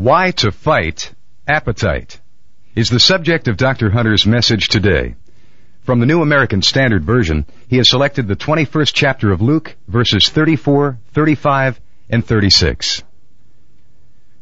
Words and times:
Why 0.00 0.30
to 0.38 0.50
Fight 0.50 1.12
Appetite 1.46 2.18
is 2.74 2.88
the 2.88 2.98
subject 2.98 3.48
of 3.48 3.58
Dr. 3.58 3.90
Hunter's 3.90 4.26
message 4.26 4.68
today. 4.68 5.14
From 5.82 6.00
the 6.00 6.06
New 6.06 6.22
American 6.22 6.62
Standard 6.62 7.04
Version, 7.04 7.44
he 7.68 7.76
has 7.76 7.90
selected 7.90 8.26
the 8.26 8.34
21st 8.34 8.94
chapter 8.94 9.30
of 9.30 9.42
Luke, 9.42 9.76
verses 9.88 10.30
34, 10.30 10.98
35, 11.12 11.80
and 12.08 12.24
36. 12.24 13.02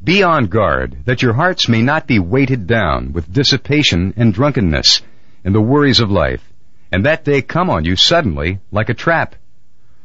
Be 0.04 0.22
on 0.22 0.46
guard 0.46 0.98
that 1.06 1.22
your 1.22 1.32
hearts 1.32 1.68
may 1.68 1.82
not 1.82 2.06
be 2.06 2.20
weighted 2.20 2.68
down 2.68 3.12
with 3.12 3.32
dissipation 3.32 4.14
and 4.16 4.32
drunkenness 4.32 5.02
and 5.42 5.52
the 5.52 5.60
worries 5.60 5.98
of 5.98 6.08
life, 6.08 6.52
and 6.92 7.04
that 7.04 7.24
day 7.24 7.42
come 7.42 7.68
on 7.68 7.84
you 7.84 7.96
suddenly 7.96 8.60
like 8.70 8.90
a 8.90 8.94
trap. 8.94 9.34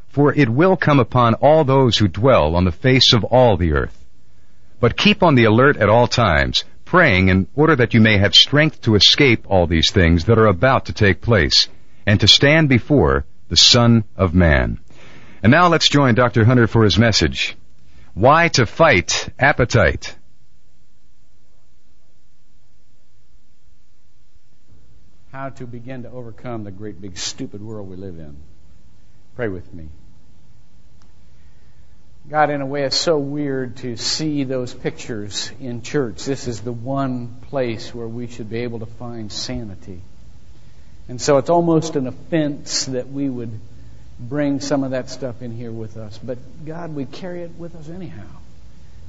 For 0.07 0.33
it 0.33 0.49
will 0.49 0.77
come 0.77 0.99
upon 0.99 1.35
all 1.35 1.63
those 1.63 1.99
who 1.99 2.07
dwell 2.07 2.55
on 2.55 2.65
the 2.65 2.71
face 2.71 3.13
of 3.13 3.23
all 3.23 3.55
the 3.55 3.73
earth. 3.73 4.02
But 4.83 4.97
keep 4.97 5.23
on 5.23 5.35
the 5.35 5.45
alert 5.45 5.77
at 5.77 5.87
all 5.87 6.07
times, 6.07 6.65
praying 6.83 7.29
in 7.29 7.47
order 7.55 7.73
that 7.73 7.93
you 7.93 8.01
may 8.01 8.17
have 8.17 8.35
strength 8.35 8.81
to 8.81 8.95
escape 8.95 9.45
all 9.49 9.65
these 9.65 9.91
things 9.91 10.25
that 10.25 10.37
are 10.37 10.47
about 10.47 10.87
to 10.87 10.91
take 10.91 11.21
place, 11.21 11.69
and 12.05 12.19
to 12.19 12.27
stand 12.27 12.67
before 12.67 13.25
the 13.47 13.55
Son 13.55 14.03
of 14.17 14.35
Man. 14.35 14.81
And 15.41 15.51
now 15.51 15.69
let's 15.69 15.87
join 15.87 16.15
Dr. 16.15 16.43
Hunter 16.43 16.67
for 16.67 16.83
his 16.83 16.99
message. 16.99 17.55
Why 18.13 18.49
to 18.49 18.65
fight 18.65 19.29
appetite? 19.39 20.17
How 25.31 25.47
to 25.51 25.65
begin 25.65 26.03
to 26.03 26.09
overcome 26.09 26.65
the 26.65 26.71
great 26.71 26.99
big 26.99 27.17
stupid 27.17 27.61
world 27.61 27.89
we 27.89 27.95
live 27.95 28.19
in. 28.19 28.35
Pray 29.37 29.47
with 29.47 29.73
me. 29.73 29.87
God, 32.29 32.49
in 32.49 32.61
a 32.61 32.65
way, 32.65 32.83
it's 32.83 32.97
so 32.97 33.17
weird 33.17 33.77
to 33.77 33.97
see 33.97 34.45
those 34.45 34.73
pictures 34.73 35.51
in 35.59 35.81
church. 35.81 36.23
This 36.23 36.47
is 36.47 36.61
the 36.61 36.71
one 36.71 37.35
place 37.49 37.93
where 37.93 38.07
we 38.07 38.27
should 38.27 38.49
be 38.49 38.59
able 38.59 38.79
to 38.79 38.85
find 38.85 39.29
sanity. 39.29 40.01
And 41.09 41.21
so 41.21 41.37
it's 41.37 41.49
almost 41.49 41.97
an 41.97 42.07
offense 42.07 42.85
that 42.85 43.09
we 43.09 43.29
would 43.29 43.59
bring 44.17 44.61
some 44.61 44.85
of 44.85 44.91
that 44.91 45.09
stuff 45.09 45.41
in 45.41 45.51
here 45.51 45.71
with 45.71 45.97
us. 45.97 46.17
But 46.17 46.37
God, 46.65 46.95
we 46.95 47.05
carry 47.05 47.41
it 47.41 47.51
with 47.57 47.75
us 47.75 47.89
anyhow. 47.89 48.27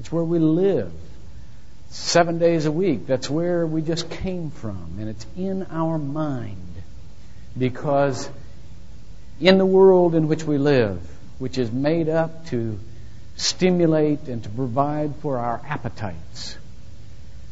It's 0.00 0.10
where 0.10 0.24
we 0.24 0.40
live. 0.40 0.92
Seven 1.90 2.38
days 2.38 2.66
a 2.66 2.72
week. 2.72 3.06
That's 3.06 3.30
where 3.30 3.64
we 3.64 3.80
just 3.80 4.10
came 4.10 4.50
from. 4.50 4.96
And 4.98 5.08
it's 5.08 5.24
in 5.36 5.66
our 5.70 5.98
mind. 5.98 6.74
Because 7.56 8.28
in 9.40 9.58
the 9.58 9.66
world 9.66 10.16
in 10.16 10.26
which 10.26 10.42
we 10.42 10.58
live, 10.58 11.00
which 11.38 11.58
is 11.58 11.70
made 11.70 12.08
up 12.08 12.46
to 12.46 12.80
stimulate 13.36 14.28
and 14.28 14.42
to 14.42 14.48
provide 14.48 15.14
for 15.16 15.38
our 15.38 15.60
appetites. 15.66 16.56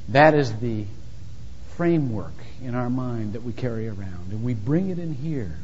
That 0.08 0.34
is 0.34 0.52
the 0.56 0.84
framework 1.77 2.34
in 2.62 2.74
our 2.74 2.91
mind 2.91 3.33
that 3.33 3.42
we 3.42 3.52
carry 3.52 3.89
around. 3.89 4.30
And 4.30 4.44
we 4.44 4.55
bring 4.55 4.91
it 4.91 4.98
in 4.98 5.14
here. 5.14 5.56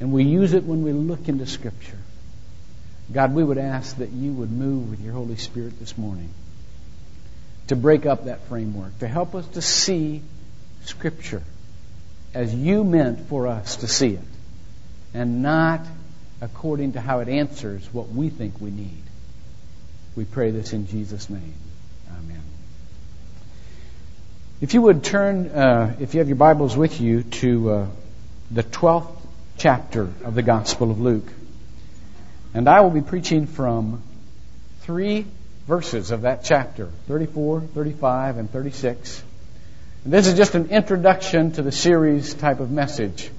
And 0.00 0.12
we 0.12 0.24
use 0.24 0.52
it 0.52 0.64
when 0.64 0.82
we 0.82 0.92
look 0.92 1.28
into 1.28 1.46
Scripture. 1.46 1.98
God, 3.12 3.34
we 3.34 3.42
would 3.42 3.58
ask 3.58 3.96
that 3.98 4.10
you 4.10 4.32
would 4.32 4.50
move 4.50 4.90
with 4.90 5.00
your 5.00 5.14
Holy 5.14 5.36
Spirit 5.36 5.78
this 5.78 5.96
morning 5.96 6.30
to 7.68 7.76
break 7.76 8.06
up 8.06 8.26
that 8.26 8.40
framework, 8.48 8.98
to 9.00 9.08
help 9.08 9.34
us 9.34 9.46
to 9.48 9.62
see 9.62 10.22
Scripture 10.84 11.42
as 12.34 12.54
you 12.54 12.84
meant 12.84 13.28
for 13.28 13.46
us 13.46 13.76
to 13.76 13.88
see 13.88 14.12
it, 14.12 14.20
and 15.14 15.42
not 15.42 15.80
according 16.40 16.92
to 16.92 17.00
how 17.00 17.20
it 17.20 17.28
answers 17.28 17.86
what 17.92 18.08
we 18.08 18.28
think 18.28 18.60
we 18.60 18.70
need. 18.70 19.02
We 20.18 20.24
pray 20.24 20.50
this 20.50 20.72
in 20.72 20.88
Jesus' 20.88 21.30
name. 21.30 21.54
Amen. 22.10 22.42
If 24.60 24.74
you 24.74 24.82
would 24.82 25.04
turn, 25.04 25.46
uh, 25.46 25.94
if 26.00 26.12
you 26.12 26.18
have 26.18 26.26
your 26.26 26.34
Bibles 26.34 26.76
with 26.76 27.00
you, 27.00 27.22
to 27.22 27.70
uh, 27.70 27.86
the 28.50 28.64
12th 28.64 29.14
chapter 29.58 30.10
of 30.24 30.34
the 30.34 30.42
Gospel 30.42 30.90
of 30.90 30.98
Luke. 30.98 31.32
And 32.52 32.68
I 32.68 32.80
will 32.80 32.90
be 32.90 33.00
preaching 33.00 33.46
from 33.46 34.02
three 34.80 35.24
verses 35.68 36.10
of 36.10 36.22
that 36.22 36.42
chapter 36.42 36.86
34, 37.06 37.60
35, 37.60 38.38
and 38.38 38.50
36. 38.50 39.22
And 40.02 40.12
this 40.12 40.26
is 40.26 40.34
just 40.34 40.56
an 40.56 40.70
introduction 40.70 41.52
to 41.52 41.62
the 41.62 41.70
series 41.70 42.34
type 42.34 42.58
of 42.58 42.72
message. 42.72 43.30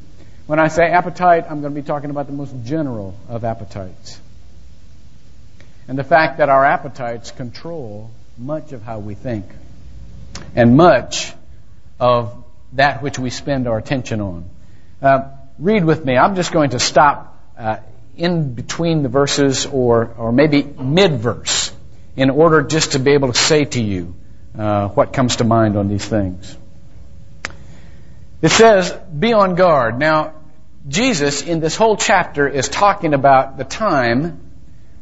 When 0.47 0.59
I 0.59 0.69
say 0.69 0.83
appetite, 0.83 1.43
I'm 1.49 1.59
going 1.59 1.75
to 1.75 1.81
be 1.81 1.85
talking 1.85 2.09
about 2.09 2.27
the 2.27 2.33
most 2.33 2.55
general 2.63 3.17
of 3.27 3.43
appetites 3.43 4.21
and 5.89 5.97
the 5.97 6.03
fact 6.03 6.37
that 6.37 6.49
our 6.49 6.63
appetites 6.63 7.31
control 7.31 8.11
much 8.37 8.73
of 8.73 8.83
how 8.83 8.99
we 8.99 9.15
think 9.15 9.45
and 10.55 10.77
much 10.77 11.33
of 11.99 12.45
that 12.73 13.01
which 13.01 13.17
we 13.17 13.31
spend 13.31 13.67
our 13.67 13.79
attention 13.79 14.21
on. 14.21 14.49
Uh, 15.01 15.31
read 15.57 15.83
with 15.83 16.05
me. 16.05 16.15
I'm 16.15 16.35
just 16.35 16.51
going 16.51 16.69
to 16.69 16.79
stop 16.79 17.43
uh, 17.57 17.77
in 18.15 18.53
between 18.53 19.01
the 19.01 19.09
verses 19.09 19.65
or, 19.65 20.13
or 20.15 20.31
maybe 20.31 20.61
mid 20.61 21.13
verse 21.13 21.71
in 22.15 22.29
order 22.29 22.61
just 22.61 22.91
to 22.91 22.99
be 22.99 23.13
able 23.13 23.33
to 23.33 23.39
say 23.39 23.65
to 23.65 23.81
you 23.81 24.13
uh, 24.55 24.89
what 24.89 25.11
comes 25.11 25.37
to 25.37 25.43
mind 25.43 25.75
on 25.75 25.87
these 25.87 26.05
things. 26.05 26.55
It 28.43 28.51
says, 28.51 28.91
be 29.17 29.33
on 29.33 29.55
guard. 29.55 29.97
Now, 29.97 30.35
Jesus 30.87 31.41
in 31.41 31.59
this 31.59 31.75
whole 31.75 31.97
chapter 31.97 32.47
is 32.47 32.69
talking 32.69 33.15
about 33.15 33.57
the 33.57 33.63
time 33.63 34.48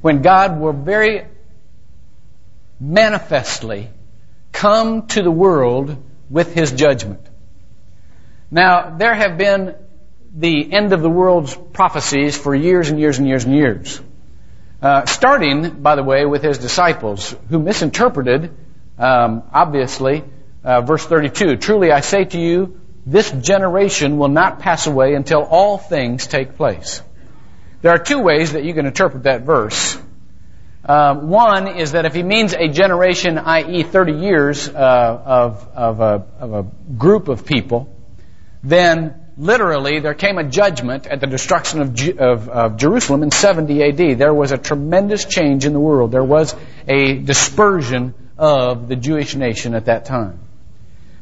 when 0.01 0.21
God 0.21 0.59
will 0.59 0.73
very 0.73 1.25
manifestly 2.79 3.89
come 4.51 5.07
to 5.07 5.21
the 5.21 5.31
world 5.31 6.03
with 6.29 6.53
his 6.53 6.71
judgment. 6.71 7.21
Now, 8.51 8.95
there 8.97 9.13
have 9.13 9.37
been 9.37 9.75
the 10.35 10.71
end 10.71 10.93
of 10.93 11.01
the 11.01 11.09
world's 11.09 11.55
prophecies 11.73 12.37
for 12.37 12.53
years 12.53 12.89
and 12.89 12.99
years 12.99 13.17
and 13.17 13.27
years 13.27 13.43
and 13.43 13.55
years. 13.55 14.01
Uh, 14.81 15.05
starting, 15.05 15.81
by 15.81 15.95
the 15.95 16.03
way, 16.03 16.25
with 16.25 16.43
his 16.43 16.59
disciples, 16.59 17.35
who 17.49 17.59
misinterpreted, 17.59 18.55
um, 18.99 19.43
obviously, 19.51 20.23
uh, 20.63 20.81
verse 20.81 21.05
32. 21.05 21.57
Truly 21.57 21.91
I 21.91 22.01
say 22.01 22.25
to 22.25 22.39
you, 22.39 22.79
this 23.05 23.31
generation 23.31 24.17
will 24.17 24.27
not 24.27 24.59
pass 24.59 24.85
away 24.85 25.13
until 25.15 25.41
all 25.43 25.77
things 25.77 26.27
take 26.27 26.55
place. 26.55 27.01
There 27.81 27.91
are 27.91 27.99
two 27.99 28.19
ways 28.19 28.53
that 28.53 28.63
you 28.63 28.73
can 28.73 28.85
interpret 28.85 29.23
that 29.23 29.43
verse. 29.43 29.97
Um, 30.85 31.29
one 31.29 31.67
is 31.67 31.91
that 31.91 32.05
if 32.05 32.13
he 32.13 32.23
means 32.23 32.53
a 32.53 32.69
generation, 32.69 33.37
i.e., 33.37 33.83
30 33.83 34.13
years 34.13 34.69
uh, 34.69 34.73
of, 34.73 35.67
of, 35.75 35.99
a, 35.99 36.25
of 36.39 36.53
a 36.53 36.63
group 36.97 37.27
of 37.27 37.45
people, 37.45 37.93
then 38.63 39.27
literally 39.37 39.99
there 39.99 40.13
came 40.13 40.37
a 40.37 40.43
judgment 40.43 41.05
at 41.05 41.19
the 41.19 41.27
destruction 41.27 41.81
of, 41.81 42.19
of, 42.19 42.49
of, 42.49 42.77
Jerusalem 42.77 43.23
in 43.23 43.31
70 43.31 43.83
AD. 43.83 44.17
There 44.17 44.33
was 44.33 44.51
a 44.51 44.57
tremendous 44.57 45.25
change 45.25 45.65
in 45.65 45.73
the 45.73 45.79
world. 45.79 46.11
There 46.11 46.23
was 46.23 46.55
a 46.87 47.15
dispersion 47.15 48.15
of 48.37 48.87
the 48.87 48.95
Jewish 48.95 49.35
nation 49.35 49.75
at 49.75 49.85
that 49.85 50.05
time. 50.05 50.39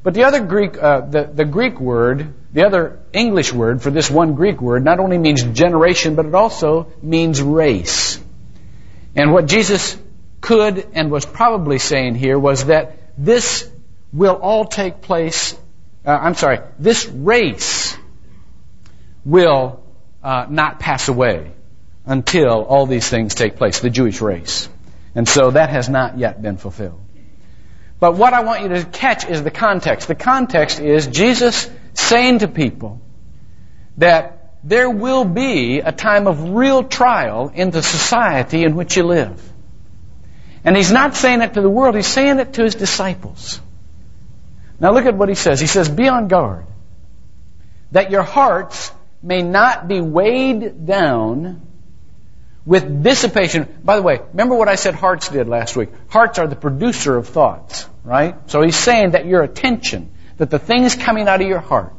But 0.06 0.14
the 0.14 0.26
other 0.26 0.42
Greek, 0.42 0.78
uh, 0.78 1.02
the, 1.02 1.24
the 1.24 1.46
Greek 1.46 1.80
word, 1.80 2.36
the 2.54 2.64
other 2.64 3.00
English 3.12 3.52
word 3.52 3.82
for 3.82 3.90
this 3.90 4.08
one 4.08 4.36
Greek 4.36 4.62
word 4.62 4.86
not 4.86 5.00
only 5.00 5.18
means 5.18 5.42
generation, 5.42 6.14
but 6.14 6.28
it 6.28 6.36
also 6.36 6.94
means 7.02 7.42
race. 7.42 8.20
And 9.16 9.34
what 9.34 9.48
Jesus 9.48 9.98
could 10.42 10.88
and 10.94 11.10
was 11.10 11.26
probably 11.26 11.80
saying 11.80 12.14
here 12.14 12.38
was 12.38 12.66
that 12.66 13.00
this 13.18 13.68
will 14.14 14.36
all 14.36 14.66
take 14.66 15.02
place, 15.02 15.58
uh, 16.06 16.12
I'm 16.12 16.36
sorry, 16.36 16.60
this 16.78 17.08
race 17.08 17.98
will 19.26 19.84
uh, 20.24 20.46
not 20.48 20.80
pass 20.80 21.08
away 21.08 21.52
until 22.06 22.64
all 22.64 22.86
these 22.86 23.10
things 23.10 23.34
take 23.34 23.56
place, 23.56 23.80
the 23.80 23.90
Jewish 23.90 24.22
race. 24.22 24.70
And 25.16 25.28
so 25.28 25.50
that 25.50 25.72
has 25.72 25.90
not 25.90 26.20
yet 26.20 26.44
been 26.44 26.58
fulfilled. 26.58 27.05
But 28.00 28.16
what 28.16 28.34
I 28.34 28.42
want 28.42 28.64
you 28.64 28.70
to 28.70 28.84
catch 28.84 29.26
is 29.26 29.44
the 29.44 29.52
context. 29.52 30.08
The 30.08 30.16
context 30.16 30.80
is 30.80 31.08
Jesus 31.08 31.70
saying 31.94 32.40
to 32.40 32.48
people 32.48 33.02
that 33.98 34.54
there 34.64 34.90
will 34.90 35.26
be 35.26 35.80
a 35.80 35.92
time 35.92 36.28
of 36.28 36.50
real 36.50 36.84
trial 36.84 37.52
in 37.54 37.72
the 37.72 37.84
society 37.84 38.64
in 38.64 38.76
which 38.76 38.98
you 38.98 39.04
live. 39.04 39.42
And 40.64 40.76
he's 40.76 40.92
not 40.92 41.16
saying 41.16 41.42
it 41.42 41.54
to 41.54 41.62
the 41.62 41.70
world, 41.70 41.96
he's 41.96 42.08
saying 42.08 42.40
it 42.40 42.54
to 42.54 42.64
his 42.64 42.76
disciples. 42.76 43.62
Now 44.80 44.92
look 44.92 45.06
at 45.06 45.16
what 45.16 45.30
he 45.30 45.36
says. 45.36 45.60
He 45.60 45.68
says, 45.68 45.88
Be 45.88 46.08
on 46.08 46.28
guard, 46.28 46.66
that 47.92 48.12
your 48.12 48.24
hearts 48.24 48.92
may 49.22 49.42
not 49.42 49.88
be 49.88 50.02
weighed 50.02 50.86
down 50.86 51.62
with 52.66 53.04
dissipation. 53.04 53.68
By 53.84 53.96
the 53.98 54.02
way, 54.02 54.20
remember 54.32 54.56
what 54.56 54.68
I 54.68 54.76
said 54.76 54.96
hearts 54.96 55.30
did 55.30 55.48
last 55.48 55.76
week? 55.76 55.90
Hearts 56.10 56.40
are 56.40 56.48
the 56.48 56.56
producer 56.56 57.16
of 57.16 57.28
thoughts, 57.28 57.88
right? 58.04 58.36
So 58.50 58.62
he's 58.62 58.76
saying 58.76 59.12
that 59.12 59.26
your 59.26 59.44
attention, 59.44 60.12
that 60.38 60.50
the 60.50 60.60
things 60.60 60.96
coming 60.96 61.28
out 61.28 61.42
of 61.42 61.48
your 61.48 61.60
heart, 61.60 61.94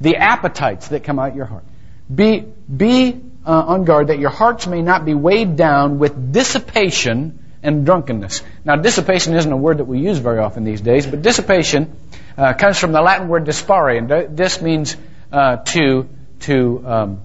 the 0.00 0.16
appetites 0.16 0.88
that 0.88 1.04
come 1.04 1.18
out 1.18 1.30
of 1.30 1.36
your 1.36 1.46
heart, 1.46 1.64
be, 2.12 2.40
be 2.40 3.20
uh, 3.46 3.50
on 3.50 3.84
guard 3.84 4.08
that 4.08 4.18
your 4.18 4.30
hearts 4.30 4.66
may 4.66 4.82
not 4.82 5.04
be 5.04 5.14
weighed 5.14 5.56
down 5.56 5.98
with 5.98 6.32
dissipation, 6.32 7.38
and 7.62 7.86
drunkenness. 7.86 8.42
Now, 8.64 8.76
dissipation 8.76 9.34
isn't 9.34 9.50
a 9.50 9.56
word 9.56 9.78
that 9.78 9.84
we 9.84 10.00
use 10.00 10.18
very 10.18 10.38
often 10.38 10.64
these 10.64 10.80
days, 10.80 11.06
but 11.06 11.22
dissipation 11.22 11.96
uh, 12.36 12.54
comes 12.54 12.78
from 12.78 12.92
the 12.92 13.00
Latin 13.00 13.28
word 13.28 13.44
dispare, 13.44 13.98
and 13.98 14.36
this 14.36 14.60
means 14.60 14.96
uh, 15.30 15.56
to 15.56 16.08
to 16.40 16.82
um, 16.84 17.20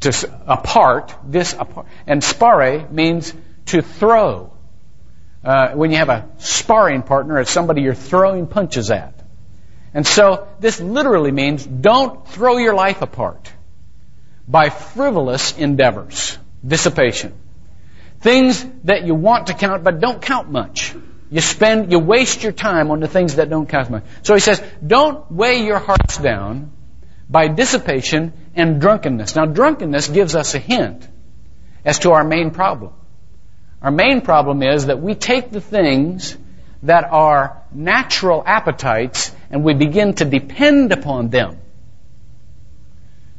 to 0.00 0.30
apart. 0.46 1.14
This 1.24 1.52
apart, 1.52 1.86
and 2.06 2.22
spare 2.22 2.88
means 2.90 3.32
to 3.66 3.82
throw. 3.82 4.52
Uh, 5.44 5.72
when 5.74 5.90
you 5.90 5.98
have 5.98 6.08
a 6.08 6.28
sparring 6.38 7.02
partner, 7.02 7.40
it's 7.40 7.50
somebody 7.50 7.82
you're 7.82 7.94
throwing 7.94 8.46
punches 8.46 8.90
at. 8.90 9.14
And 9.94 10.06
so 10.06 10.48
this 10.60 10.80
literally 10.80 11.32
means 11.32 11.64
don't 11.64 12.26
throw 12.28 12.58
your 12.58 12.74
life 12.74 13.02
apart 13.02 13.52
by 14.46 14.70
frivolous 14.70 15.56
endeavors, 15.56 16.38
dissipation. 16.66 17.32
Things 18.20 18.64
that 18.84 19.04
you 19.04 19.14
want 19.14 19.46
to 19.46 19.54
count 19.54 19.84
but 19.84 20.00
don't 20.00 20.20
count 20.20 20.50
much. 20.50 20.94
You 21.30 21.40
spend, 21.40 21.92
you 21.92 21.98
waste 21.98 22.42
your 22.42 22.52
time 22.52 22.90
on 22.90 23.00
the 23.00 23.08
things 23.08 23.36
that 23.36 23.50
don't 23.50 23.68
count 23.68 23.90
much. 23.90 24.04
So 24.22 24.34
he 24.34 24.40
says, 24.40 24.62
don't 24.84 25.30
weigh 25.30 25.64
your 25.64 25.78
hearts 25.78 26.16
down 26.16 26.72
by 27.28 27.48
dissipation 27.48 28.32
and 28.58 28.80
drunkenness. 28.80 29.36
Now 29.36 29.46
drunkenness 29.46 30.08
gives 30.08 30.34
us 30.34 30.54
a 30.54 30.58
hint 30.58 31.08
as 31.84 32.00
to 32.00 32.12
our 32.12 32.24
main 32.24 32.50
problem. 32.50 32.92
Our 33.80 33.92
main 33.92 34.20
problem 34.20 34.62
is 34.62 34.86
that 34.86 35.00
we 35.00 35.14
take 35.14 35.50
the 35.50 35.60
things 35.60 36.36
that 36.82 37.04
are 37.04 37.62
natural 37.72 38.42
appetites 38.44 39.32
and 39.50 39.64
we 39.64 39.74
begin 39.74 40.14
to 40.14 40.24
depend 40.24 40.92
upon 40.92 41.28
them 41.28 41.58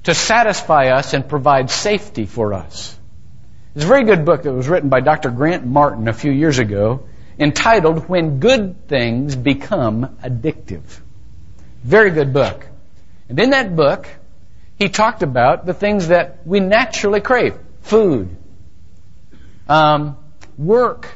to 0.03 0.13
satisfy 0.13 0.87
us 0.87 1.13
and 1.13 1.27
provide 1.27 1.69
safety 1.69 2.25
for 2.25 2.53
us. 2.53 2.97
There's 3.73 3.85
a 3.85 3.87
very 3.87 4.05
good 4.05 4.25
book 4.25 4.43
that 4.43 4.53
was 4.53 4.67
written 4.67 4.89
by 4.89 5.01
Dr. 5.01 5.29
Grant 5.29 5.65
Martin 5.65 6.07
a 6.07 6.13
few 6.13 6.31
years 6.31 6.59
ago 6.59 7.07
entitled 7.37 8.07
When 8.07 8.39
Good 8.39 8.87
Things 8.87 9.35
Become 9.35 10.17
Addictive. 10.23 10.99
Very 11.83 12.11
good 12.11 12.33
book. 12.33 12.65
And 13.27 13.39
in 13.39 13.51
that 13.51 13.75
book, 13.75 14.07
he 14.79 14.87
talked 14.87 15.23
about 15.23 15.65
the 15.65 15.73
things 15.73 16.07
that 16.07 16.47
we 16.47 16.61
naturally 16.61 17.19
crave. 17.19 17.53
Food, 17.81 18.35
um, 19.67 20.17
work, 20.57 21.11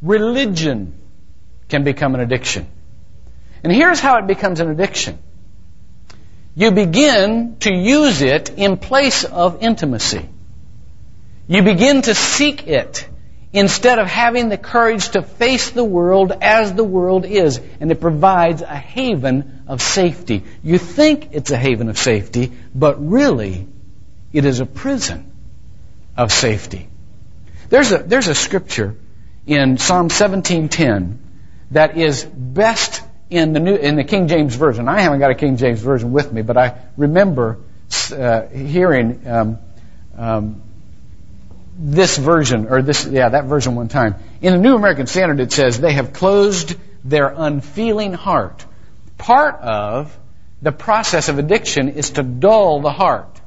religion 0.00 0.94
can 1.68 1.84
become 1.84 2.14
an 2.14 2.20
addiction. 2.20 2.66
And 3.62 3.72
here's 3.72 4.00
how 4.00 4.18
it 4.18 4.26
becomes 4.26 4.60
an 4.60 4.70
addiction. 4.70 5.18
You 6.54 6.70
begin 6.70 7.56
to 7.60 7.72
use 7.72 8.22
it 8.22 8.48
in 8.50 8.78
place 8.78 9.24
of 9.24 9.62
intimacy. 9.62 10.26
You 11.48 11.62
begin 11.62 12.02
to 12.02 12.14
seek 12.14 12.66
it 12.66 13.06
instead 13.56 13.98
of 13.98 14.06
having 14.06 14.50
the 14.50 14.58
courage 14.58 15.08
to 15.08 15.22
face 15.22 15.70
the 15.70 15.82
world 15.82 16.30
as 16.42 16.74
the 16.74 16.84
world 16.84 17.24
is. 17.24 17.58
And 17.80 17.90
it 17.90 18.02
provides 18.02 18.60
a 18.60 18.76
haven 18.76 19.62
of 19.66 19.80
safety. 19.80 20.44
You 20.62 20.76
think 20.76 21.30
it's 21.32 21.50
a 21.50 21.56
haven 21.56 21.88
of 21.88 21.96
safety, 21.96 22.52
but 22.74 23.02
really, 23.02 23.66
it 24.34 24.44
is 24.44 24.60
a 24.60 24.66
prison 24.66 25.32
of 26.18 26.30
safety. 26.30 26.86
There's 27.70 27.92
a, 27.92 27.98
there's 27.98 28.28
a 28.28 28.34
scripture 28.34 28.94
in 29.46 29.78
Psalm 29.78 30.10
1710 30.10 31.18
that 31.70 31.96
is 31.96 32.24
best 32.24 33.02
in 33.30 33.54
the 33.54 33.60
new, 33.60 33.74
in 33.74 33.96
the 33.96 34.04
King 34.04 34.28
James 34.28 34.54
version. 34.54 34.86
I 34.86 35.00
haven't 35.00 35.20
got 35.20 35.30
a 35.30 35.34
King 35.34 35.56
James 35.56 35.80
version 35.80 36.12
with 36.12 36.30
me, 36.30 36.42
but 36.42 36.58
I 36.58 36.78
remember 36.98 37.58
uh, 38.12 38.48
hearing 38.48 39.26
um, 39.26 39.58
um, 40.14 40.62
this 41.78 42.16
version, 42.16 42.66
or 42.68 42.82
this, 42.82 43.06
yeah, 43.06 43.28
that 43.28 43.44
version 43.44 43.74
one 43.74 43.88
time. 43.88 44.16
In 44.40 44.54
the 44.54 44.58
New 44.58 44.76
American 44.76 45.06
Standard, 45.06 45.40
it 45.40 45.52
says, 45.52 45.78
they 45.78 45.92
have 45.92 46.12
closed 46.12 46.76
their 47.04 47.28
unfeeling 47.28 48.14
heart. 48.14 48.64
Part 49.18 49.60
of 49.60 50.16
the 50.62 50.72
process 50.72 51.28
of 51.28 51.38
addiction 51.38 51.90
is 51.90 52.10
to 52.10 52.22
dull 52.22 52.80
the 52.80 52.90
heart. 52.90 53.40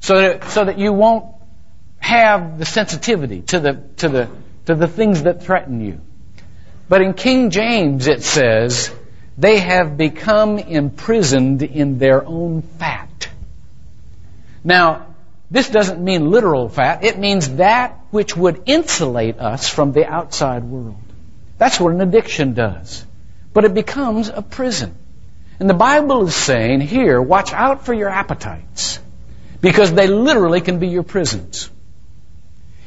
So 0.00 0.18
that, 0.18 0.44
so 0.50 0.64
that 0.64 0.78
you 0.78 0.92
won't 0.92 1.34
have 1.98 2.58
the 2.58 2.64
sensitivity 2.64 3.42
to 3.42 3.60
the, 3.60 3.82
to 3.98 4.08
the, 4.08 4.30
to 4.66 4.74
the 4.74 4.88
things 4.88 5.22
that 5.22 5.42
threaten 5.42 5.80
you. 5.80 6.00
But 6.88 7.02
in 7.02 7.14
King 7.14 7.50
James 7.50 8.06
it 8.06 8.22
says, 8.22 8.92
they 9.38 9.58
have 9.58 9.96
become 9.96 10.58
imprisoned 10.58 11.62
in 11.62 11.98
their 11.98 12.24
own 12.24 12.62
fat. 12.62 13.28
Now, 14.64 15.06
this 15.50 15.68
doesn't 15.68 16.02
mean 16.02 16.30
literal 16.30 16.68
fat. 16.68 17.04
It 17.04 17.18
means 17.18 17.56
that 17.56 18.00
which 18.10 18.36
would 18.36 18.64
insulate 18.66 19.38
us 19.38 19.68
from 19.68 19.92
the 19.92 20.04
outside 20.04 20.64
world. 20.64 20.96
That's 21.58 21.78
what 21.78 21.94
an 21.94 22.00
addiction 22.00 22.54
does. 22.54 23.04
But 23.52 23.64
it 23.64 23.74
becomes 23.74 24.28
a 24.28 24.42
prison. 24.42 24.96
And 25.58 25.70
the 25.70 25.74
Bible 25.74 26.26
is 26.26 26.34
saying 26.34 26.80
here, 26.80 27.22
watch 27.22 27.52
out 27.52 27.86
for 27.86 27.94
your 27.94 28.08
appetites. 28.08 28.98
Because 29.60 29.92
they 29.92 30.06
literally 30.06 30.60
can 30.60 30.78
be 30.78 30.88
your 30.88 31.02
prisons. 31.02 31.70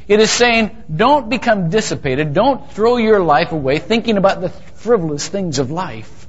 It 0.08 0.20
is 0.20 0.30
saying, 0.30 0.76
don't 0.94 1.30
become 1.30 1.70
dissipated. 1.70 2.34
Don't 2.34 2.72
throw 2.72 2.98
your 2.98 3.20
life 3.20 3.52
away 3.52 3.80
thinking 3.80 4.18
about 4.18 4.42
the 4.42 4.50
frivolous 4.50 5.28
things 5.28 5.60
of 5.60 5.72
life. 5.72 6.28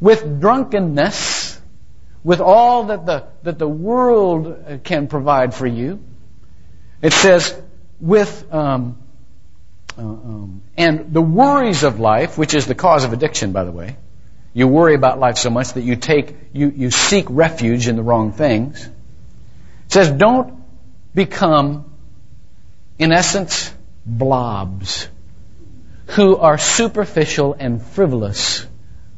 With 0.00 0.40
drunkenness, 0.40 1.31
with 2.24 2.40
all 2.40 2.84
that 2.84 3.06
the, 3.06 3.24
that 3.42 3.58
the 3.58 3.68
world 3.68 4.80
can 4.84 5.08
provide 5.08 5.54
for 5.54 5.66
you. 5.66 6.02
It 7.00 7.12
says, 7.12 7.60
with, 8.00 8.52
um, 8.52 8.98
uh, 9.98 10.02
um, 10.02 10.62
and 10.76 11.12
the 11.12 11.22
worries 11.22 11.82
of 11.82 11.98
life, 11.98 12.38
which 12.38 12.54
is 12.54 12.66
the 12.66 12.74
cause 12.74 13.04
of 13.04 13.12
addiction, 13.12 13.52
by 13.52 13.64
the 13.64 13.72
way. 13.72 13.96
You 14.54 14.68
worry 14.68 14.94
about 14.94 15.18
life 15.18 15.38
so 15.38 15.50
much 15.50 15.72
that 15.72 15.82
you 15.82 15.96
take, 15.96 16.36
you, 16.52 16.72
you 16.74 16.90
seek 16.90 17.26
refuge 17.28 17.88
in 17.88 17.96
the 17.96 18.02
wrong 18.02 18.32
things. 18.32 18.84
It 18.84 19.92
says, 19.92 20.10
don't 20.10 20.62
become, 21.14 21.90
in 22.98 23.12
essence, 23.12 23.72
blobs 24.04 25.08
who 26.08 26.36
are 26.36 26.58
superficial 26.58 27.56
and 27.58 27.82
frivolous 27.82 28.66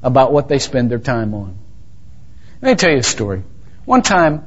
about 0.02 0.32
what 0.32 0.48
they 0.48 0.58
spend 0.58 0.90
their 0.90 0.98
time 0.98 1.34
on. 1.34 1.58
Let 2.62 2.70
me 2.70 2.74
tell 2.76 2.90
you 2.90 2.98
a 2.98 3.02
story. 3.02 3.42
One 3.84 4.02
time, 4.02 4.44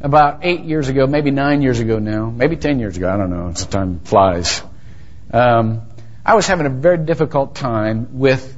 about 0.00 0.40
eight 0.42 0.64
years 0.64 0.88
ago, 0.88 1.06
maybe 1.06 1.30
nine 1.30 1.60
years 1.60 1.80
ago 1.80 1.98
now, 1.98 2.30
maybe 2.30 2.56
ten 2.56 2.78
years 2.78 2.96
ago, 2.96 3.10
I 3.10 3.16
don't 3.16 3.30
know, 3.30 3.48
it's 3.48 3.64
the 3.64 3.70
time 3.70 4.00
flies. 4.00 4.62
Um, 5.32 5.82
I 6.24 6.34
was 6.34 6.46
having 6.46 6.66
a 6.66 6.70
very 6.70 6.98
difficult 6.98 7.54
time 7.54 8.18
with 8.18 8.56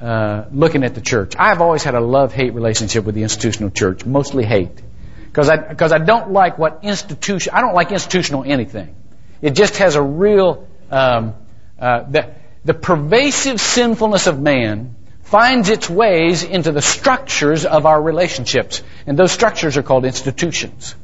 uh, 0.00 0.44
looking 0.52 0.84
at 0.84 0.94
the 0.94 1.00
church. 1.00 1.34
I've 1.38 1.60
always 1.60 1.82
had 1.82 1.94
a 1.94 2.00
love-hate 2.00 2.54
relationship 2.54 3.04
with 3.04 3.14
the 3.14 3.22
institutional 3.22 3.70
church, 3.70 4.04
mostly 4.06 4.44
hate, 4.44 4.80
because 5.26 5.48
I 5.48 5.56
because 5.56 5.92
I 5.92 5.98
don't 5.98 6.32
like 6.32 6.58
what 6.58 6.80
institution. 6.82 7.52
I 7.54 7.60
don't 7.60 7.74
like 7.74 7.92
institutional 7.92 8.44
anything. 8.44 8.94
It 9.42 9.50
just 9.50 9.76
has 9.76 9.94
a 9.94 10.02
real 10.02 10.66
um, 10.90 11.34
uh, 11.78 12.04
the 12.08 12.34
the 12.64 12.74
pervasive 12.74 13.60
sinfulness 13.60 14.26
of 14.26 14.40
man 14.40 14.96
finds 15.30 15.68
its 15.68 15.90
ways 15.90 16.42
into 16.42 16.72
the 16.72 16.80
structures 16.80 17.66
of 17.66 17.84
our 17.84 18.00
relationships. 18.00 18.82
And 19.06 19.18
those 19.18 19.30
structures 19.30 19.76
are 19.76 19.82
called 19.82 20.06
institutions. 20.06 20.94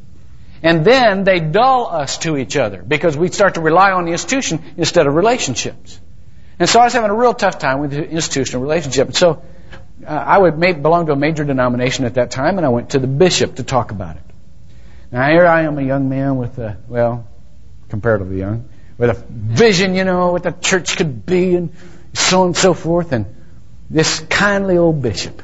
And 0.62 0.82
then 0.82 1.24
they 1.24 1.40
dull 1.40 1.86
us 1.88 2.16
to 2.18 2.38
each 2.38 2.56
other 2.56 2.82
because 2.82 3.18
we 3.18 3.28
start 3.28 3.54
to 3.54 3.60
rely 3.60 3.92
on 3.92 4.06
the 4.06 4.12
institution 4.12 4.62
instead 4.78 5.06
of 5.06 5.14
relationships. 5.14 6.00
And 6.58 6.68
so 6.68 6.80
I 6.80 6.84
was 6.84 6.94
having 6.94 7.10
a 7.10 7.14
real 7.14 7.34
tough 7.34 7.58
time 7.58 7.80
with 7.80 7.90
the 7.90 8.08
institutional 8.08 8.62
relationship. 8.62 9.14
So 9.14 9.42
uh, 10.06 10.10
I 10.10 10.38
would 10.38 10.58
make, 10.58 10.80
belong 10.80 11.04
to 11.06 11.12
a 11.12 11.16
major 11.16 11.44
denomination 11.44 12.06
at 12.06 12.14
that 12.14 12.30
time, 12.30 12.56
and 12.56 12.64
I 12.64 12.70
went 12.70 12.90
to 12.90 12.98
the 12.98 13.06
bishop 13.06 13.56
to 13.56 13.62
talk 13.62 13.90
about 13.90 14.16
it. 14.16 14.22
Now 15.12 15.28
here 15.28 15.46
I 15.46 15.62
am, 15.62 15.78
a 15.78 15.82
young 15.82 16.08
man 16.08 16.38
with 16.38 16.58
a, 16.58 16.78
well, 16.88 17.28
comparatively 17.90 18.38
young, 18.38 18.70
with 18.96 19.10
a 19.10 19.24
vision, 19.28 19.94
you 19.94 20.04
know, 20.04 20.32
what 20.32 20.44
the 20.44 20.52
church 20.52 20.96
could 20.96 21.26
be, 21.26 21.56
and 21.56 21.74
so 22.14 22.40
on 22.40 22.46
and 22.48 22.56
so 22.56 22.72
forth. 22.72 23.12
And 23.12 23.33
this 23.90 24.20
kindly 24.20 24.76
old 24.76 25.02
bishop, 25.02 25.42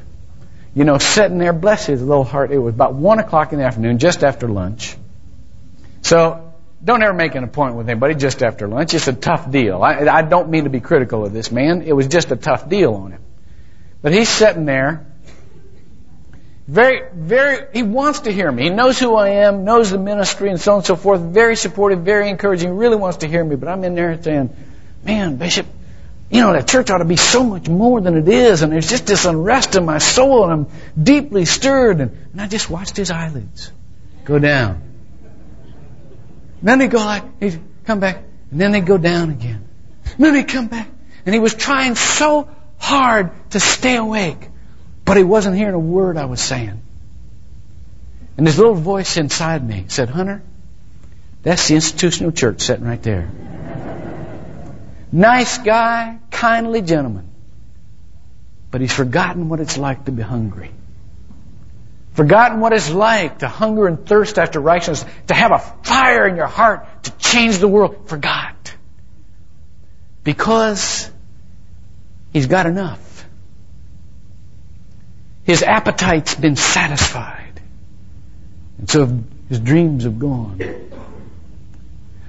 you 0.75 0.85
know, 0.85 0.99
sitting 0.99 1.39
there, 1.39 1.53
bless 1.53 1.87
his 1.87 2.03
little 2.03 2.25
heart. 2.25 2.53
It 2.53 2.59
was 2.59 2.75
about 2.75 2.95
one 2.95 3.19
o'clock 3.19 3.53
in 3.53 3.59
the 3.59 3.65
afternoon, 3.65 3.99
just 3.99 4.23
after 4.25 4.49
lunch. 4.49 4.97
So 6.03 6.53
don't 6.83 7.03
ever 7.03 7.13
make 7.13 7.35
an 7.35 7.45
appointment 7.45 7.79
with 7.79 7.89
anybody 7.89 8.15
just 8.15 8.43
after 8.43 8.67
lunch. 8.67 8.95
It's 8.95 9.09
a 9.09 9.13
tough 9.13 9.51
deal. 9.51 9.83
I, 9.83 9.99
I 10.07 10.23
don't 10.23 10.49
mean 10.49 10.65
to 10.65 10.71
be 10.71 10.81
critical 10.81 11.25
of 11.25 11.33
this 11.33 11.53
man. 11.53 11.83
It 11.83 11.93
was 11.93 12.07
just 12.07 12.31
a 12.31 12.37
tough 12.37 12.69
deal 12.69 12.95
on 12.95 13.13
him. 13.13 13.23
But 14.03 14.13
he's 14.13 14.29
sitting 14.29 14.65
there, 14.65 15.07
very, 16.67 17.03
very, 17.13 17.67
he 17.73 17.83
wants 17.83 18.21
to 18.21 18.33
hear 18.33 18.51
me. 18.51 18.63
He 18.63 18.71
knows 18.71 18.99
who 18.99 19.17
I 19.17 19.31
am, 19.31 19.65
knows 19.65 19.91
the 19.91 19.99
ministry 19.99 20.51
and 20.51 20.61
so 20.61 20.73
on 20.73 20.79
and 20.79 20.87
so 20.87 20.97
forth. 20.97 21.21
Very 21.21 21.57
supportive, 21.57 22.01
very 22.01 22.31
encouraging, 22.31 22.77
really 22.77 22.97
wants 22.97 23.19
to 23.19 23.29
hear 23.29 23.45
me. 23.45 23.57
But 23.57 23.69
I'm 23.69 23.83
in 23.85 23.95
there 23.95 24.23
saying, 24.23 24.55
man, 25.05 25.37
Bishop, 25.37 25.67
you 26.31 26.41
know, 26.41 26.53
that 26.53 26.69
church 26.69 26.91
ought 26.91 26.99
to 26.99 27.05
be 27.05 27.17
so 27.17 27.43
much 27.43 27.69
more 27.69 28.01
than 28.01 28.17
it 28.17 28.29
is, 28.29 28.63
and 28.63 28.73
there's 28.73 28.89
just 28.89 29.07
this 29.07 29.25
unrest 29.25 29.75
in 29.75 29.85
my 29.85 29.99
soul, 29.99 30.45
and 30.45 30.53
I'm 30.53 31.03
deeply 31.03 31.45
stirred, 31.45 32.01
and, 32.01 32.17
and 32.33 32.41
I 32.41 32.47
just 32.47 32.71
watched 32.71 32.97
his 32.97 33.11
eyelids 33.11 33.73
go 34.25 34.39
down. 34.39 34.81
then 36.63 36.81
he 36.81 36.87
go 36.87 36.99
like, 36.99 37.25
he'd 37.41 37.61
come 37.85 37.99
back, 37.99 38.23
And 38.53 38.61
then 38.61 38.71
they'd 38.71 38.87
go 38.87 38.97
down 38.97 39.31
again. 39.31 39.67
And 40.05 40.25
then 40.25 40.35
they'd 40.35 40.49
come 40.49 40.69
back. 40.69 40.89
And 41.27 41.35
he 41.35 41.41
was 41.41 41.55
trying 41.55 41.97
so 41.97 42.49
hard 42.79 43.33
to 43.51 43.61
stay 43.61 43.97
awake. 43.97 44.49
But 45.05 45.17
he 45.17 45.25
wasn't 45.25 45.57
hearing 45.57 45.75
a 45.75 45.79
word 45.79 46.17
I 46.17 46.27
was 46.27 46.41
saying. 46.41 46.81
And 48.37 48.47
this 48.47 48.57
little 48.57 48.75
voice 48.75 49.17
inside 49.17 49.67
me 49.67 49.87
said, 49.89 50.09
Hunter, 50.09 50.43
that's 51.43 51.67
the 51.69 51.75
institutional 51.75 52.33
church 52.33 52.61
sitting 52.61 52.85
right 52.85 53.03
there. 53.03 53.31
Nice 55.13 55.59
guy, 55.59 56.19
kindly 56.31 56.83
gentleman. 56.83 57.29
But 58.71 58.81
he's 58.81 58.93
forgotten 58.93 59.49
what 59.49 59.61
it's 59.61 59.77
like 59.77 60.05
to 60.05 60.13
be 60.13 60.23
hungry. 60.23 60.71
Forgotten 62.13 62.61
what 62.61 62.73
it's 62.73 62.91
like 62.91 63.39
to 63.39 63.49
hunger 63.49 63.87
and 63.87 64.07
thirst 64.07 64.39
after 64.39 64.61
righteousness, 64.61 65.11
to 65.29 65.35
have 65.35 65.53
a 65.53 65.59
fire 65.59 66.27
in 66.27 66.37
your 66.37 66.47
heart 66.47 66.87
to 67.05 67.11
change 67.19 67.59
the 67.59 67.69
world. 67.69 68.09
Forgot. 68.09 68.75
Because 70.23 71.11
he's 72.33 72.47
got 72.47 72.67
enough. 72.67 73.25
His 75.45 75.63
appetite's 75.63 76.35
been 76.35 76.57
satisfied. 76.57 77.61
And 78.79 78.89
so 78.89 79.19
his 79.49 79.59
dreams 79.59 80.05
have 80.05 80.19
gone. 80.19 80.61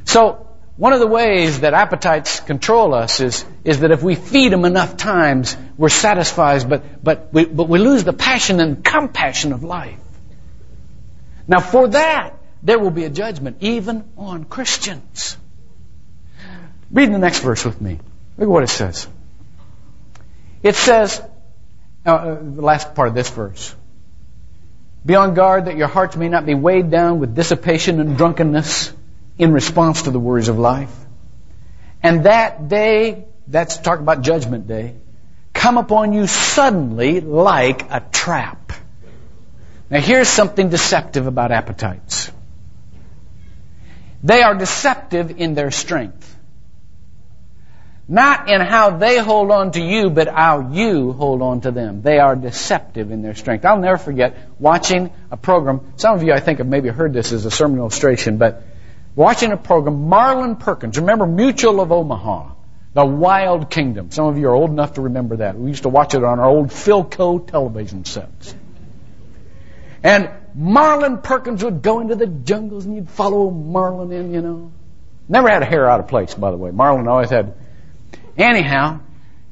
So, 0.05 0.47
one 0.77 0.93
of 0.93 0.99
the 0.99 1.07
ways 1.07 1.59
that 1.61 1.73
appetites 1.73 2.39
control 2.39 2.93
us 2.93 3.19
is, 3.19 3.45
is 3.63 3.81
that 3.81 3.91
if 3.91 4.01
we 4.01 4.15
feed 4.15 4.51
them 4.51 4.65
enough 4.65 4.97
times, 4.97 5.55
we're 5.77 5.89
satisfied, 5.89 6.67
but, 6.69 7.03
but, 7.03 7.33
we, 7.33 7.45
but 7.45 7.67
we 7.67 7.79
lose 7.79 8.03
the 8.03 8.13
passion 8.13 8.59
and 8.59 8.83
compassion 8.83 9.53
of 9.53 9.63
life. 9.63 9.99
Now, 11.47 11.59
for 11.59 11.89
that, 11.89 12.33
there 12.63 12.79
will 12.79 12.91
be 12.91 13.03
a 13.03 13.09
judgment, 13.09 13.57
even 13.61 14.09
on 14.17 14.45
Christians. 14.45 15.37
Read 16.91 17.13
the 17.13 17.19
next 17.19 17.39
verse 17.39 17.65
with 17.65 17.81
me. 17.81 17.99
Look 18.37 18.47
at 18.47 18.51
what 18.51 18.63
it 18.63 18.69
says. 18.69 19.07
It 20.63 20.75
says, 20.75 21.21
uh, 22.05 22.35
the 22.35 22.61
last 22.61 22.95
part 22.95 23.07
of 23.07 23.13
this 23.13 23.29
verse. 23.29 23.75
Be 25.05 25.15
on 25.15 25.33
guard 25.33 25.65
that 25.65 25.77
your 25.77 25.87
hearts 25.87 26.15
may 26.15 26.29
not 26.29 26.45
be 26.45 26.53
weighed 26.53 26.91
down 26.91 27.19
with 27.19 27.35
dissipation 27.35 27.99
and 27.99 28.17
drunkenness 28.17 28.93
in 29.37 29.53
response 29.53 30.03
to 30.03 30.11
the 30.11 30.19
worries 30.19 30.47
of 30.49 30.57
life. 30.59 30.95
And 32.03 32.25
that 32.25 32.67
day, 32.67 33.25
that's 33.47 33.77
talk 33.77 33.99
about 33.99 34.21
judgment 34.21 34.67
day, 34.67 34.95
come 35.53 35.77
upon 35.77 36.13
you 36.13 36.27
suddenly 36.27 37.21
like 37.21 37.91
a 37.91 37.99
trap. 38.11 38.73
Now 39.89 39.99
here's 39.99 40.29
something 40.29 40.69
deceptive 40.69 41.27
about 41.27 41.51
appetites. 41.51 42.31
They 44.23 44.41
are 44.43 44.55
deceptive 44.55 45.39
in 45.39 45.53
their 45.53 45.71
strength. 45.71 46.27
Not 48.07 48.49
in 48.49 48.61
how 48.61 48.97
they 48.97 49.19
hold 49.19 49.51
on 49.51 49.71
to 49.71 49.81
you, 49.81 50.09
but 50.09 50.27
how 50.27 50.71
you 50.71 51.13
hold 51.13 51.41
on 51.41 51.61
to 51.61 51.71
them. 51.71 52.01
They 52.01 52.19
are 52.19 52.35
deceptive 52.35 53.11
in 53.11 53.21
their 53.21 53.35
strength. 53.35 53.65
I'll 53.65 53.79
never 53.79 53.97
forget 53.97 54.35
watching 54.59 55.11
a 55.31 55.37
program. 55.37 55.93
Some 55.95 56.15
of 56.15 56.23
you, 56.23 56.33
I 56.33 56.39
think, 56.39 56.57
have 56.57 56.67
maybe 56.67 56.89
heard 56.89 57.13
this 57.13 57.31
as 57.31 57.45
a 57.45 57.51
sermon 57.51 57.79
illustration, 57.79 58.37
but 58.37 58.63
watching 59.15 59.51
a 59.51 59.57
program, 59.57 60.07
Marlin 60.07 60.55
Perkins. 60.55 60.97
Remember 60.97 61.25
Mutual 61.25 61.81
of 61.81 61.91
Omaha, 61.91 62.51
The 62.93 63.05
Wild 63.05 63.69
Kingdom. 63.69 64.11
Some 64.11 64.25
of 64.25 64.37
you 64.37 64.47
are 64.47 64.53
old 64.53 64.69
enough 64.69 64.93
to 64.93 65.01
remember 65.01 65.37
that. 65.37 65.57
We 65.57 65.69
used 65.69 65.83
to 65.83 65.89
watch 65.89 66.13
it 66.13 66.23
on 66.23 66.39
our 66.39 66.47
old 66.47 66.69
Philco 66.69 67.45
television 67.45 68.05
sets. 68.05 68.55
And 70.03 70.29
Marlin 70.55 71.19
Perkins 71.19 71.63
would 71.63 71.81
go 71.81 71.99
into 71.99 72.15
the 72.15 72.27
jungles 72.27 72.85
and 72.85 72.95
you'd 72.95 73.09
follow 73.09 73.49
Marlin 73.49 74.11
in, 74.11 74.33
you 74.33 74.41
know. 74.41 74.71
Never 75.29 75.49
had 75.49 75.61
a 75.61 75.65
hair 75.65 75.89
out 75.89 75.99
of 75.99 76.07
place, 76.07 76.33
by 76.33 76.51
the 76.51 76.57
way. 76.57 76.71
Marlin 76.71 77.07
always 77.07 77.29
had 77.29 77.53
Anyhow, 78.37 78.99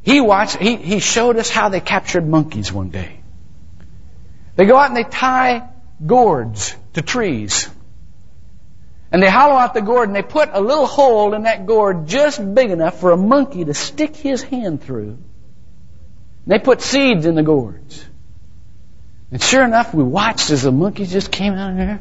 he 0.03 0.21
watched, 0.21 0.57
he, 0.57 0.75
he 0.75 0.99
showed 0.99 1.37
us 1.37 1.49
how 1.49 1.69
they 1.69 1.79
captured 1.79 2.27
monkeys 2.27 2.71
one 2.71 2.89
day. 2.89 3.19
They 4.55 4.65
go 4.65 4.77
out 4.77 4.87
and 4.87 4.97
they 4.97 5.03
tie 5.03 5.69
gourds 6.05 6.75
to 6.93 7.01
trees. 7.01 7.69
And 9.11 9.23
they 9.23 9.29
hollow 9.29 9.55
out 9.55 9.73
the 9.73 9.81
gourd 9.81 10.07
and 10.09 10.15
they 10.15 10.21
put 10.21 10.49
a 10.53 10.61
little 10.61 10.85
hole 10.85 11.33
in 11.33 11.43
that 11.43 11.65
gourd 11.65 12.07
just 12.07 12.53
big 12.53 12.69
enough 12.69 12.99
for 12.99 13.11
a 13.11 13.17
monkey 13.17 13.65
to 13.65 13.73
stick 13.73 14.15
his 14.15 14.43
hand 14.43 14.83
through. 14.83 15.17
And 16.45 16.47
they 16.47 16.59
put 16.59 16.81
seeds 16.81 17.25
in 17.25 17.35
the 17.35 17.43
gourds. 17.43 18.05
And 19.31 19.41
sure 19.41 19.63
enough, 19.63 19.93
we 19.93 20.03
watched 20.03 20.51
as 20.51 20.63
the 20.63 20.71
monkey 20.71 21.05
just 21.05 21.31
came 21.31 21.53
out 21.53 21.71
of 21.71 21.77
there. 21.77 21.99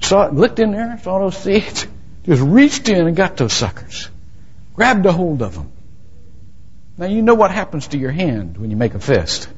Saw 0.00 0.26
it, 0.26 0.34
looked 0.34 0.58
in 0.58 0.72
there, 0.72 0.98
saw 1.02 1.18
those 1.18 1.36
seeds, 1.36 1.86
just 2.24 2.42
reached 2.42 2.88
in 2.88 3.06
and 3.06 3.16
got 3.16 3.36
those 3.36 3.52
suckers 3.52 4.08
grabbed 4.78 5.04
a 5.06 5.12
hold 5.12 5.42
of 5.42 5.56
them. 5.56 5.72
Now 6.98 7.06
you 7.06 7.20
know 7.20 7.34
what 7.34 7.50
happens 7.50 7.88
to 7.88 7.98
your 7.98 8.12
hand 8.12 8.56
when 8.58 8.70
you 8.70 8.76
make 8.76 8.94
a 8.94 9.00
fist. 9.00 9.48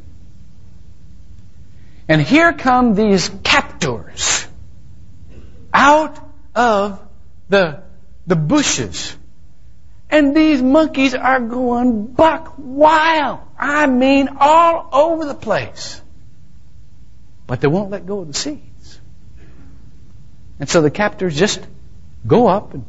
And 2.09 2.23
here 2.23 2.55
come 2.55 2.95
these 2.95 3.31
captors 3.45 4.47
out 5.73 6.19
of 6.55 7.01
the, 7.49 7.83
the 8.27 8.37
bushes. 8.37 9.17
And 10.11 10.37
these 10.37 10.61
monkeys 10.61 11.15
are 11.15 11.41
going 11.41 12.07
buck 12.07 12.55
wild. 12.59 13.41
I 13.59 13.87
mean, 13.87 14.29
all 14.41 14.89
over 14.93 15.25
the 15.25 15.35
place. 15.35 16.01
But 17.47 17.61
they 17.61 17.69
won't 17.69 17.91
let 17.91 18.07
go 18.07 18.21
of 18.21 18.29
the 18.29 18.35
seeds. 18.35 19.01
And 20.59 20.69
so 20.69 20.83
the 20.83 20.91
captors 20.91 21.37
just 21.37 21.61
go 22.27 22.49
up 22.49 22.75
and 22.75 22.85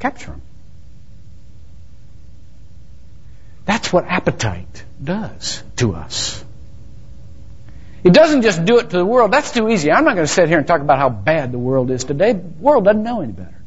capture 0.00 0.30
them. 0.30 0.42
That's 3.64 3.92
what 3.92 4.06
appetite 4.06 4.84
does 5.02 5.62
to 5.76 5.94
us. 5.94 6.42
It 8.04 8.12
doesn't 8.12 8.42
just 8.42 8.64
do 8.64 8.78
it 8.78 8.90
to 8.90 8.96
the 8.96 9.04
world. 9.04 9.32
That's 9.32 9.52
too 9.52 9.68
easy. 9.68 9.90
I'm 9.90 10.04
not 10.04 10.14
going 10.14 10.26
to 10.26 10.32
sit 10.32 10.48
here 10.48 10.58
and 10.58 10.66
talk 10.66 10.80
about 10.80 10.98
how 10.98 11.08
bad 11.08 11.52
the 11.52 11.58
world 11.58 11.90
is 11.90 12.04
today. 12.04 12.32
The 12.32 12.40
world 12.60 12.84
doesn't 12.84 13.02
know 13.02 13.20
any 13.20 13.32
better. 13.32 13.60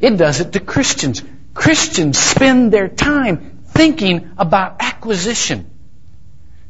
It 0.00 0.16
does 0.16 0.40
it 0.40 0.52
to 0.52 0.60
Christians. 0.60 1.22
Christians 1.54 2.18
spend 2.18 2.72
their 2.72 2.88
time 2.88 3.60
thinking 3.66 4.30
about 4.38 4.76
acquisition. 4.80 5.70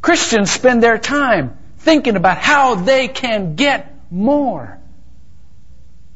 Christians 0.03 0.51
spend 0.51 0.83
their 0.83 0.99
time 0.99 1.57
thinking 1.79 2.17
about 2.17 2.39
how 2.39 2.75
they 2.75 3.09
can 3.09 3.55
get 3.55 3.95
more. 4.11 4.79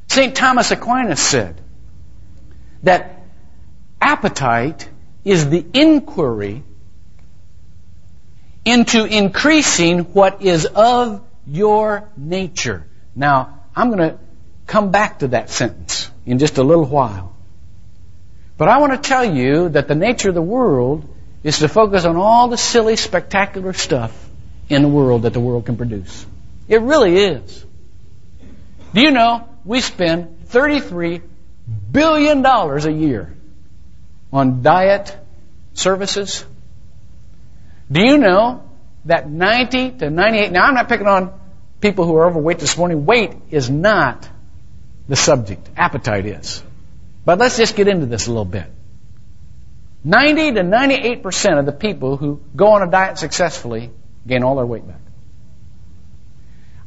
St. 0.09 0.35
Thomas 0.35 0.71
Aquinas 0.71 1.21
said 1.21 1.61
that 2.83 3.25
appetite 4.01 4.89
is 5.25 5.49
the 5.49 5.65
inquiry 5.73 6.63
into 8.65 9.05
increasing 9.05 10.01
what 10.01 10.43
is 10.43 10.67
of 10.67 11.23
your 11.47 12.09
nature. 12.17 12.87
Now, 13.15 13.61
I'm 13.77 13.89
going 13.89 14.11
to 14.11 14.19
come 14.67 14.91
back 14.91 15.21
to 15.21 15.29
that 15.29 15.51
sentence 15.51 16.11
in 16.25 16.39
just 16.39 16.59
a 16.59 16.63
little 16.63 16.87
while. 16.87 17.35
But 18.57 18.69
I 18.69 18.79
want 18.79 18.93
to 18.93 19.09
tell 19.09 19.25
you 19.25 19.69
that 19.71 19.89
the 19.89 19.95
nature 19.95 20.29
of 20.29 20.35
the 20.35 20.43
world 20.43 21.09
is 21.43 21.59
to 21.59 21.69
focus 21.69 22.05
on 22.05 22.17
all 22.17 22.49
the 22.49 22.57
silly, 22.57 22.97
spectacular 22.97 23.73
stuff 23.73 24.13
in 24.69 24.83
the 24.83 24.89
world 24.89 25.23
that 25.23 25.33
the 25.33 25.41
world 25.41 25.67
can 25.67 25.77
produce. 25.77 26.25
It 26.69 26.81
really 26.81 27.17
is. 27.17 27.67
Do 28.95 29.01
you 29.03 29.11
know 29.11 29.49
we 29.65 29.81
spend 29.81 30.47
$33 30.49 31.21
billion 31.91 32.45
a 32.47 32.91
year 32.91 33.35
on 34.33 34.63
diet 34.63 35.17
services. 35.75 36.45
Do 37.95 38.01
you 38.01 38.19
know 38.19 38.69
that 39.05 39.31
90 39.31 39.93
to 39.99 40.11
98, 40.11 40.51
now 40.51 40.65
I'm 40.65 40.75
not 40.75 40.89
picking 40.89 41.07
on 41.07 41.33
people 41.81 42.05
who 42.05 42.17
are 42.17 42.27
overweight 42.27 42.59
this 42.59 42.77
morning. 42.77 43.07
Weight 43.07 43.37
is 43.51 43.71
not 43.71 44.29
the 45.07 45.15
subject. 45.15 45.71
Appetite 45.77 46.27
is. 46.27 46.61
But 47.25 47.39
let's 47.39 47.57
just 47.57 47.77
get 47.77 47.87
into 47.87 48.07
this 48.07 48.27
a 48.27 48.31
little 48.31 48.45
bit. 48.45 48.67
90 50.03 50.55
to 50.55 50.63
98% 50.63 51.59
of 51.61 51.67
the 51.67 51.73
people 51.73 52.17
who 52.17 52.41
go 52.57 52.73
on 52.73 52.83
a 52.83 52.91
diet 52.91 53.19
successfully 53.19 53.93
gain 54.27 54.43
all 54.43 54.57
their 54.57 54.67
weight 54.67 54.85
back. 54.89 55.01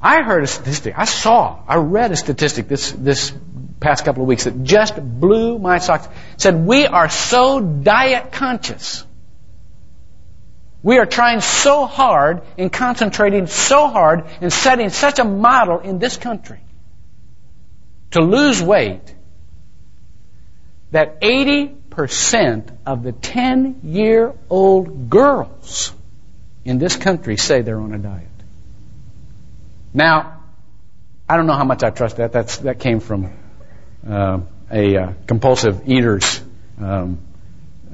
I 0.02 0.24
heard 0.24 0.44
a 0.44 0.48
statistic, 0.48 0.96
I 0.98 1.06
saw, 1.06 1.64
I 1.70 1.78
read 1.78 2.12
a 2.12 2.18
statistic 2.18 2.68
this, 2.68 2.92
this 2.92 3.34
past 3.80 4.04
couple 4.04 4.24
of 4.24 4.28
weeks 4.28 4.44
that 4.44 4.62
just 4.62 5.02
blew 5.02 5.58
my 5.58 5.78
socks. 5.78 6.06
It 6.06 6.42
said, 6.42 6.66
we 6.66 6.86
are 6.86 7.10
so 7.10 7.62
diet 7.62 8.34
conscious. 8.34 9.06
We 10.84 11.00
are 11.00 11.06
trying 11.06 11.42
so 11.42 11.86
hard 11.86 12.44
and 12.58 12.72
concentrating 12.72 13.48
so 13.48 13.88
hard 13.88 14.26
and 14.42 14.54
setting 14.54 14.90
such 14.90 15.20
a 15.20 15.24
model 15.24 15.80
in 15.80 16.00
this 16.00 16.18
country 16.18 16.60
to 18.12 18.22
lose 18.22 18.62
weight 18.62 19.14
that 20.92 21.22
80% 21.22 22.78
of 22.86 23.04
the 23.04 23.12
10 23.12 23.82
year 23.84 24.34
old 24.50 25.10
girls 25.10 25.92
in 26.64 26.78
this 26.78 26.96
country 26.96 27.38
say 27.38 27.62
they're 27.62 27.80
on 27.80 27.94
a 27.94 27.98
diet. 27.98 28.28
Now, 29.94 30.44
I 31.28 31.36
don't 31.36 31.48
know 31.48 31.54
how 31.58 31.66
much 31.66 31.84
I 31.84 31.90
trust 31.90 32.18
that. 32.18 32.32
That's, 32.32 32.58
that 32.58 32.80
came 32.80 33.00
from 33.00 33.34
uh, 34.08 34.40
a 34.72 34.98
uh, 34.98 35.14
compulsive 35.26 35.90
eaters 35.90 36.42
um, 36.80 37.20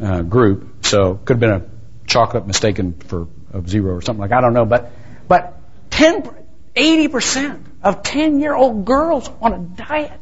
uh, 0.02 0.22
group, 0.22 0.86
so 0.86 1.16
could 1.16 1.36
have 1.36 1.40
been 1.40 1.52
a 1.52 1.73
chocolate 2.13 2.46
mistaken 2.46 2.93
for 2.93 3.27
zero 3.67 3.96
or 3.96 4.01
something 4.01 4.22
like 4.22 4.32
I 4.32 4.39
don't 4.39 4.53
know, 4.53 4.65
but 4.65 4.91
but 5.27 5.60
10, 5.89 6.29
80 6.75 7.08
percent 7.08 7.65
of 7.84 8.03
ten 8.03 8.39
year 8.39 8.53
old 8.53 8.86
girls 8.86 9.29
on 9.41 9.53
a 9.53 9.60
diet. 9.60 10.20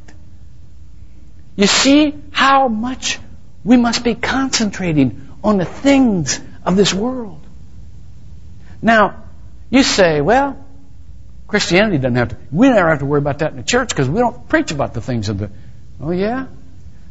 You 1.58 1.68
see 1.68 2.16
how 2.32 2.70
much 2.70 3.20
we 3.64 3.78
must 3.78 4.04
be 4.04 4.16
concentrating 4.16 5.28
on 5.44 5.58
the 5.58 5.66
things 5.66 6.40
of 6.66 6.76
this 6.76 6.94
world. 6.94 7.42
Now, 8.82 9.24
you 9.70 9.84
say, 9.84 10.22
well, 10.22 10.66
Christianity 11.48 11.98
doesn't 11.98 12.16
have 12.16 12.30
to, 12.30 12.38
we 12.52 12.70
never 12.70 12.90
have 12.90 13.00
to 13.00 13.06
worry 13.06 13.20
about 13.20 13.40
that 13.40 13.52
in 13.52 13.58
the 13.58 13.64
church 13.64 13.90
because 13.90 14.10
we 14.10 14.20
don't 14.20 14.48
preach 14.48 14.72
about 14.72 14.94
the 14.94 15.02
things 15.02 15.30
of 15.30 15.38
the, 15.38 15.52
oh 16.00 16.12
yeah? 16.12 16.48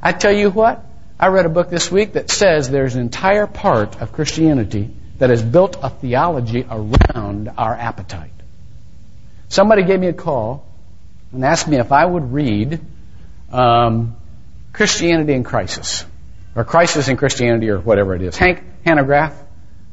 I 0.02 0.12
tell 0.12 0.32
you 0.32 0.50
what, 0.50 0.84
I 1.20 1.26
read 1.26 1.44
a 1.44 1.50
book 1.50 1.68
this 1.68 1.92
week 1.92 2.14
that 2.14 2.30
says 2.30 2.70
there's 2.70 2.94
an 2.94 3.02
entire 3.02 3.46
part 3.46 4.00
of 4.00 4.10
Christianity 4.10 4.88
that 5.18 5.28
has 5.28 5.42
built 5.42 5.76
a 5.82 5.90
theology 5.90 6.66
around 6.66 7.50
our 7.58 7.74
appetite. 7.74 8.32
Somebody 9.50 9.82
gave 9.82 10.00
me 10.00 10.06
a 10.06 10.14
call 10.14 10.66
and 11.30 11.44
asked 11.44 11.68
me 11.68 11.76
if 11.76 11.92
I 11.92 12.06
would 12.06 12.32
read 12.32 12.80
um, 13.52 14.16
Christianity 14.72 15.34
in 15.34 15.44
Crisis, 15.44 16.06
or 16.56 16.64
Crisis 16.64 17.08
in 17.08 17.18
Christianity, 17.18 17.68
or 17.68 17.78
whatever 17.78 18.14
it 18.14 18.22
is. 18.22 18.38
Hank 18.38 18.64
Hanegraaff 18.86 19.34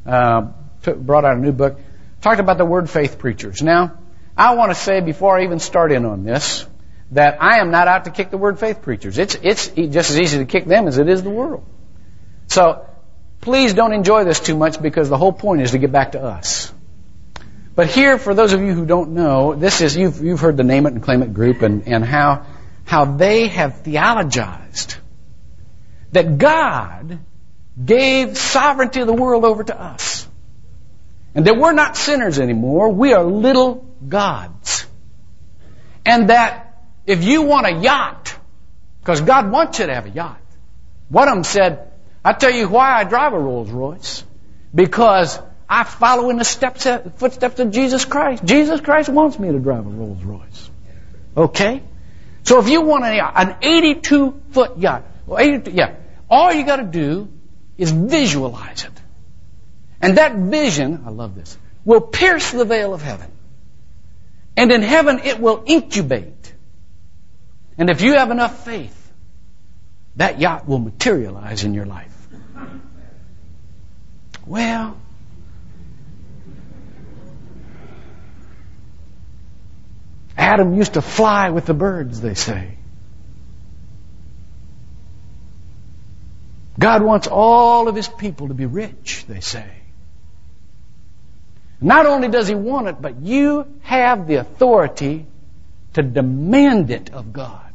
uh, 0.05 0.47
brought 0.95 1.25
out 1.25 1.35
a 1.35 1.41
new 1.41 1.51
book, 1.51 1.77
talked 2.21 2.39
about 2.39 2.57
the 2.57 2.63
word 2.63 2.89
faith 2.89 3.19
preachers. 3.19 3.61
Now, 3.61 3.97
I 4.37 4.55
want 4.55 4.71
to 4.71 4.75
say 4.75 5.01
before 5.01 5.37
I 5.37 5.43
even 5.43 5.59
start 5.59 5.91
in 5.91 6.05
on 6.05 6.23
this 6.23 6.65
that 7.11 7.41
I 7.41 7.59
am 7.59 7.71
not 7.71 7.87
out 7.87 8.05
to 8.05 8.11
kick 8.11 8.29
the 8.29 8.37
word 8.37 8.59
faith 8.59 8.81
preachers. 8.81 9.17
It's, 9.17 9.35
it's 9.35 9.67
just 9.67 10.09
as 10.11 10.19
easy 10.19 10.39
to 10.39 10.45
kick 10.45 10.65
them 10.65 10.87
as 10.87 10.97
it 10.97 11.07
is 11.07 11.23
the 11.23 11.29
world. 11.29 11.65
So, 12.47 12.85
please 13.41 13.73
don't 13.73 13.93
enjoy 13.93 14.23
this 14.23 14.39
too 14.39 14.57
much 14.57 14.81
because 14.81 15.09
the 15.09 15.17
whole 15.17 15.31
point 15.31 15.61
is 15.61 15.71
to 15.71 15.77
get 15.77 15.91
back 15.91 16.13
to 16.13 16.21
us. 16.21 16.73
But 17.75 17.87
here, 17.87 18.17
for 18.17 18.33
those 18.33 18.53
of 18.53 18.61
you 18.61 18.73
who 18.73 18.85
don't 18.85 19.11
know, 19.11 19.53
this 19.53 19.81
is, 19.81 19.95
you've, 19.95 20.21
you've 20.21 20.39
heard 20.39 20.57
the 20.57 20.63
name 20.63 20.85
it 20.87 20.93
and 20.93 21.03
claim 21.03 21.21
it 21.21 21.33
group 21.33 21.61
and, 21.61 21.87
and 21.87 22.03
how, 22.03 22.45
how 22.85 23.05
they 23.05 23.47
have 23.47 23.83
theologized 23.83 24.97
that 26.11 26.37
God 26.37 27.19
gave 27.83 28.37
sovereignty 28.37 29.01
of 29.01 29.07
the 29.07 29.13
world 29.13 29.45
over 29.45 29.63
to 29.63 29.79
us. 29.79 30.27
And 31.35 31.45
that 31.45 31.55
we're 31.57 31.73
not 31.73 31.95
sinners 31.95 32.39
anymore. 32.39 32.89
We 32.89 33.13
are 33.13 33.23
little 33.23 33.85
gods. 34.07 34.87
And 36.03 36.29
that 36.31 36.66
if 37.07 37.23
you 37.23 37.43
want 37.43 37.65
a 37.65 37.71
yacht, 37.71 38.37
because 38.99 39.21
God 39.21 39.49
wants 39.49 39.79
you 39.79 39.87
to 39.87 39.95
have 39.95 40.05
a 40.05 40.09
yacht. 40.09 40.41
One 41.09 41.29
of 41.29 41.35
them 41.35 41.43
said, 41.45 41.91
I 42.23 42.33
tell 42.33 42.51
you 42.51 42.67
why 42.67 42.93
I 42.93 43.05
drive 43.05 43.33
a 43.33 43.39
Rolls 43.39 43.71
Royce. 43.71 44.25
Because 44.75 45.39
I 45.69 45.85
follow 45.85 46.29
in 46.29 46.37
the 46.37 46.43
steps, 46.43 46.85
footsteps 47.15 47.59
of 47.59 47.71
Jesus 47.71 48.03
Christ. 48.03 48.43
Jesus 48.43 48.81
Christ 48.81 49.07
wants 49.07 49.39
me 49.39 49.49
to 49.51 49.59
drive 49.59 49.87
a 49.87 49.89
Rolls 49.89 50.21
Royce. 50.23 50.69
Okay? 51.37 51.81
So 52.43 52.59
if 52.59 52.69
you 52.69 52.81
want 52.81 53.05
an 53.05 53.55
82 53.61 54.41
foot 54.51 54.77
yacht, 54.77 55.03
well, 55.25 55.39
82, 55.39 55.71
yeah, 55.71 55.95
all 56.29 56.53
you 56.53 56.65
got 56.65 56.77
to 56.77 56.83
do 56.83 57.29
is 57.77 57.91
visualize 57.91 58.83
it. 58.83 59.01
And 60.01 60.17
that 60.17 60.35
vision, 60.35 61.03
I 61.05 61.09
love 61.09 61.35
this, 61.35 61.57
will 61.85 62.01
pierce 62.01 62.51
the 62.51 62.65
veil 62.65 62.93
of 62.93 63.01
heaven. 63.01 63.31
And 64.55 64.71
in 64.71 64.81
heaven, 64.81 65.19
it 65.23 65.39
will 65.39 65.63
incubate. 65.65 66.36
And 67.77 67.89
if 67.89 68.01
you 68.01 68.13
have 68.13 68.31
enough 68.31 68.65
faith, 68.65 69.11
that 70.15 70.39
yacht 70.39 70.67
will 70.67 70.79
materialize 70.79 71.63
in 71.63 71.73
your 71.73 71.85
life. 71.85 72.13
Well, 74.45 74.97
Adam 80.37 80.75
used 80.75 80.93
to 80.93 81.01
fly 81.01 81.49
with 81.49 81.65
the 81.65 81.73
birds, 81.73 82.21
they 82.21 82.33
say. 82.33 82.77
God 86.79 87.01
wants 87.01 87.27
all 87.27 87.87
of 87.87 87.95
his 87.95 88.07
people 88.07 88.49
to 88.49 88.53
be 88.53 88.65
rich, 88.65 89.25
they 89.27 89.39
say. 89.39 89.67
Not 91.81 92.05
only 92.05 92.27
does 92.27 92.47
he 92.47 92.55
want 92.55 92.87
it, 92.87 93.01
but 93.01 93.21
you 93.21 93.65
have 93.81 94.27
the 94.27 94.35
authority 94.35 95.25
to 95.93 96.03
demand 96.03 96.91
it 96.91 97.11
of 97.11 97.33
God, 97.33 97.66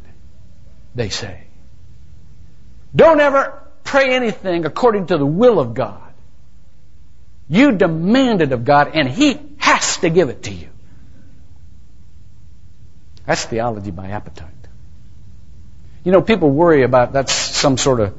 they 0.94 1.09
say. 1.09 1.44
Don't 2.94 3.20
ever 3.20 3.62
pray 3.85 4.14
anything 4.14 4.64
according 4.64 5.07
to 5.07 5.18
the 5.18 5.26
will 5.26 5.59
of 5.59 5.74
God. 5.74 6.12
You 7.48 7.72
demand 7.72 8.42
it 8.42 8.52
of 8.52 8.64
God, 8.64 8.92
and 8.94 9.09
He 9.09 9.38
has 9.59 9.98
to 9.98 10.11
give 10.11 10.28
it 10.28 10.44
to 10.44 10.52
you. 10.52 10.68
That's 13.26 13.44
theology 13.44 13.90
by 13.90 14.09
appetite. 14.09 14.48
You 16.05 16.12
know, 16.12 16.22
people 16.22 16.50
worry 16.50 16.83
about 16.83 17.12
that's 17.12 17.33
some 17.33 17.78
sort 17.78 18.00
of 18.00 18.14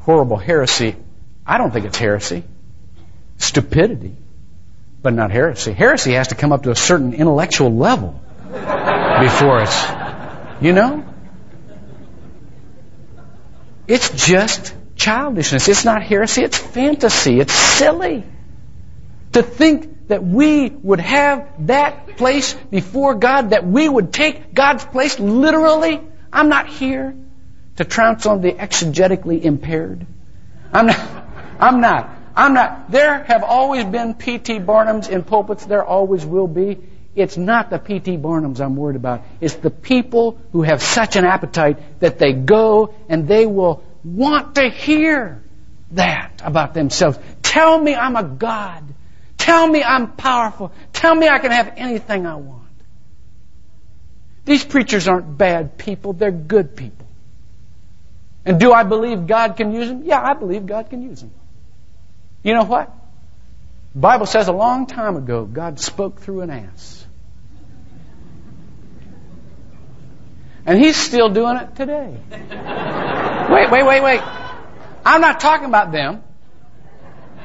horrible 0.00 0.38
heresy. 0.38 0.96
I 1.46 1.58
don't 1.58 1.72
think 1.72 1.86
it's 1.86 1.98
heresy. 1.98 2.44
Stupidity 3.38 4.16
but 5.02 5.14
not 5.14 5.30
heresy. 5.30 5.72
Heresy 5.72 6.12
has 6.12 6.28
to 6.28 6.34
come 6.34 6.52
up 6.52 6.64
to 6.64 6.70
a 6.70 6.76
certain 6.76 7.14
intellectual 7.14 7.74
level 7.74 8.20
before 8.50 9.62
it's, 9.62 9.84
you 10.60 10.72
know? 10.72 11.04
It's 13.90 14.26
just 14.26 14.72
childishness. 14.94 15.66
It's 15.68 15.84
not 15.84 16.02
heresy, 16.02 16.42
it's 16.42 16.56
fantasy. 16.56 17.40
It's 17.40 17.52
silly. 17.52 18.24
To 19.32 19.42
think 19.42 20.08
that 20.08 20.24
we 20.24 20.68
would 20.68 21.00
have 21.00 21.66
that 21.66 22.16
place 22.16 22.54
before 22.70 23.16
God, 23.16 23.50
that 23.50 23.66
we 23.66 23.88
would 23.88 24.12
take 24.12 24.54
God's 24.54 24.84
place 24.84 25.18
literally. 25.18 26.00
I'm 26.32 26.48
not 26.48 26.68
here 26.68 27.16
to 27.76 27.84
trounce 27.84 28.26
on 28.26 28.40
the 28.40 28.52
exegetically 28.52 29.42
impaired. 29.42 30.06
I'm 30.72 30.86
not. 30.86 31.24
I'm 31.58 31.80
not. 31.80 32.10
I'm 32.36 32.54
not, 32.54 32.90
there 32.90 33.24
have 33.24 33.42
always 33.42 33.84
been 33.84 34.14
P.T. 34.14 34.60
Barnums 34.60 35.08
in 35.10 35.24
pulpits, 35.24 35.66
there 35.66 35.84
always 35.84 36.24
will 36.24 36.46
be. 36.46 36.78
It's 37.14 37.36
not 37.36 37.70
the 37.70 37.78
P.T. 37.78 38.18
Barnums 38.18 38.60
I'm 38.60 38.76
worried 38.76 38.96
about. 38.96 39.24
It's 39.40 39.54
the 39.54 39.70
people 39.70 40.40
who 40.52 40.62
have 40.62 40.82
such 40.82 41.16
an 41.16 41.24
appetite 41.24 42.00
that 42.00 42.18
they 42.18 42.32
go 42.32 42.94
and 43.08 43.26
they 43.26 43.46
will 43.46 43.82
want 44.04 44.54
to 44.54 44.68
hear 44.68 45.42
that 45.92 46.40
about 46.44 46.72
themselves. 46.74 47.18
Tell 47.42 47.78
me 47.78 47.94
I'm 47.94 48.14
a 48.16 48.22
God. 48.22 48.84
Tell 49.36 49.66
me 49.66 49.82
I'm 49.82 50.12
powerful. 50.12 50.72
Tell 50.92 51.14
me 51.14 51.28
I 51.28 51.38
can 51.38 51.50
have 51.50 51.74
anything 51.76 52.26
I 52.26 52.36
want. 52.36 52.60
These 54.44 54.64
preachers 54.64 55.08
aren't 55.08 55.36
bad 55.36 55.78
people, 55.78 56.12
they're 56.12 56.30
good 56.30 56.76
people. 56.76 57.06
And 58.44 58.58
do 58.58 58.72
I 58.72 58.84
believe 58.84 59.26
God 59.26 59.56
can 59.56 59.72
use 59.72 59.88
them? 59.88 60.02
Yeah, 60.04 60.22
I 60.22 60.34
believe 60.34 60.66
God 60.66 60.88
can 60.90 61.02
use 61.02 61.20
them. 61.20 61.32
You 62.42 62.54
know 62.54 62.64
what? 62.64 62.92
The 63.94 64.00
Bible 64.00 64.26
says 64.26 64.48
a 64.48 64.52
long 64.52 64.86
time 64.86 65.16
ago, 65.16 65.44
God 65.44 65.78
spoke 65.78 66.20
through 66.20 66.40
an 66.42 66.50
ass. 66.50 66.99
And 70.66 70.78
He's 70.78 70.96
still 70.96 71.28
doing 71.30 71.56
it 71.56 71.76
today. 71.76 72.16
wait, 72.30 73.70
wait, 73.70 73.82
wait, 73.84 74.02
wait. 74.02 74.20
I'm 75.04 75.20
not 75.20 75.40
talking 75.40 75.66
about 75.66 75.92
them. 75.92 76.22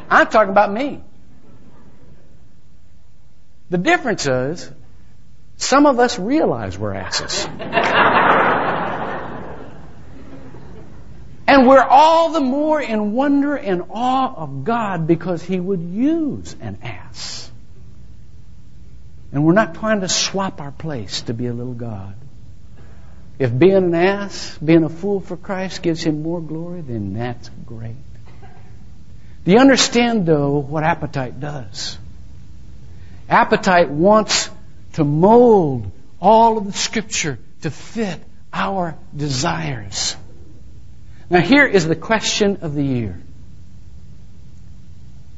I'm 0.09 0.27
talking 0.27 0.51
about 0.51 0.71
me. 0.71 1.01
The 3.69 3.77
difference 3.77 4.25
is, 4.27 4.71
some 5.57 5.85
of 5.85 5.99
us 5.99 6.19
realize 6.19 6.77
we're 6.77 6.93
asses. 6.93 7.47
And 11.47 11.67
we're 11.67 11.83
all 11.83 12.31
the 12.31 12.41
more 12.41 12.81
in 12.81 13.13
wonder 13.13 13.55
and 13.55 13.83
awe 13.89 14.33
of 14.35 14.63
God 14.63 15.07
because 15.07 15.43
He 15.43 15.59
would 15.59 15.81
use 15.81 16.55
an 16.59 16.79
ass. 16.81 17.51
And 19.31 19.45
we're 19.45 19.53
not 19.53 19.75
trying 19.75 20.01
to 20.01 20.09
swap 20.09 20.59
our 20.59 20.71
place 20.71 21.21
to 21.23 21.33
be 21.33 21.45
a 21.47 21.53
little 21.53 21.73
God. 21.73 22.15
If 23.37 23.57
being 23.57 23.75
an 23.75 23.95
ass, 23.95 24.57
being 24.63 24.83
a 24.83 24.89
fool 24.89 25.19
for 25.19 25.35
Christ 25.35 25.81
gives 25.81 26.03
Him 26.03 26.23
more 26.23 26.41
glory, 26.41 26.81
then 26.81 27.13
that's 27.13 27.49
great. 27.65 27.95
Do 29.43 29.51
you 29.51 29.59
understand, 29.59 30.25
though, 30.25 30.57
what 30.57 30.83
appetite 30.83 31.39
does? 31.39 31.97
Appetite 33.29 33.89
wants 33.89 34.49
to 34.93 35.03
mold 35.03 35.91
all 36.21 36.57
of 36.57 36.65
the 36.65 36.73
Scripture 36.73 37.37
to 37.61 37.69
fit 37.69 38.19
our 38.53 38.95
desires. 39.15 40.15
Now, 41.29 41.41
here 41.41 41.65
is 41.65 41.85
the 41.87 41.95
question 41.95 42.59
of 42.61 42.73
the 42.73 42.83
year. 42.83 43.19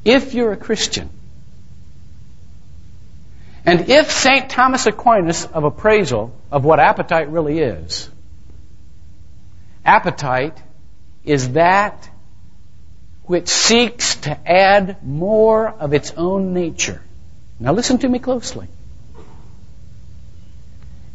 If 0.05 0.33
you're 0.33 0.53
a 0.53 0.57
Christian, 0.57 1.10
and 3.67 3.89
if 3.89 4.10
St. 4.10 4.49
Thomas 4.49 4.88
Aquinas 4.88 5.45
of 5.45 5.63
appraisal 5.63 6.34
of 6.51 6.65
what 6.65 6.80
appetite 6.80 7.30
really 7.30 7.60
is, 7.60 8.10
Appetite 9.88 10.62
is 11.23 11.53
that 11.53 12.10
which 13.23 13.47
seeks 13.47 14.17
to 14.17 14.38
add 14.49 15.01
more 15.01 15.69
of 15.69 15.93
its 15.93 16.12
own 16.17 16.53
nature. 16.53 17.01
Now 17.58 17.71
listen 17.71 17.97
to 17.99 18.10
me 18.10 18.19
closely. 18.19 18.67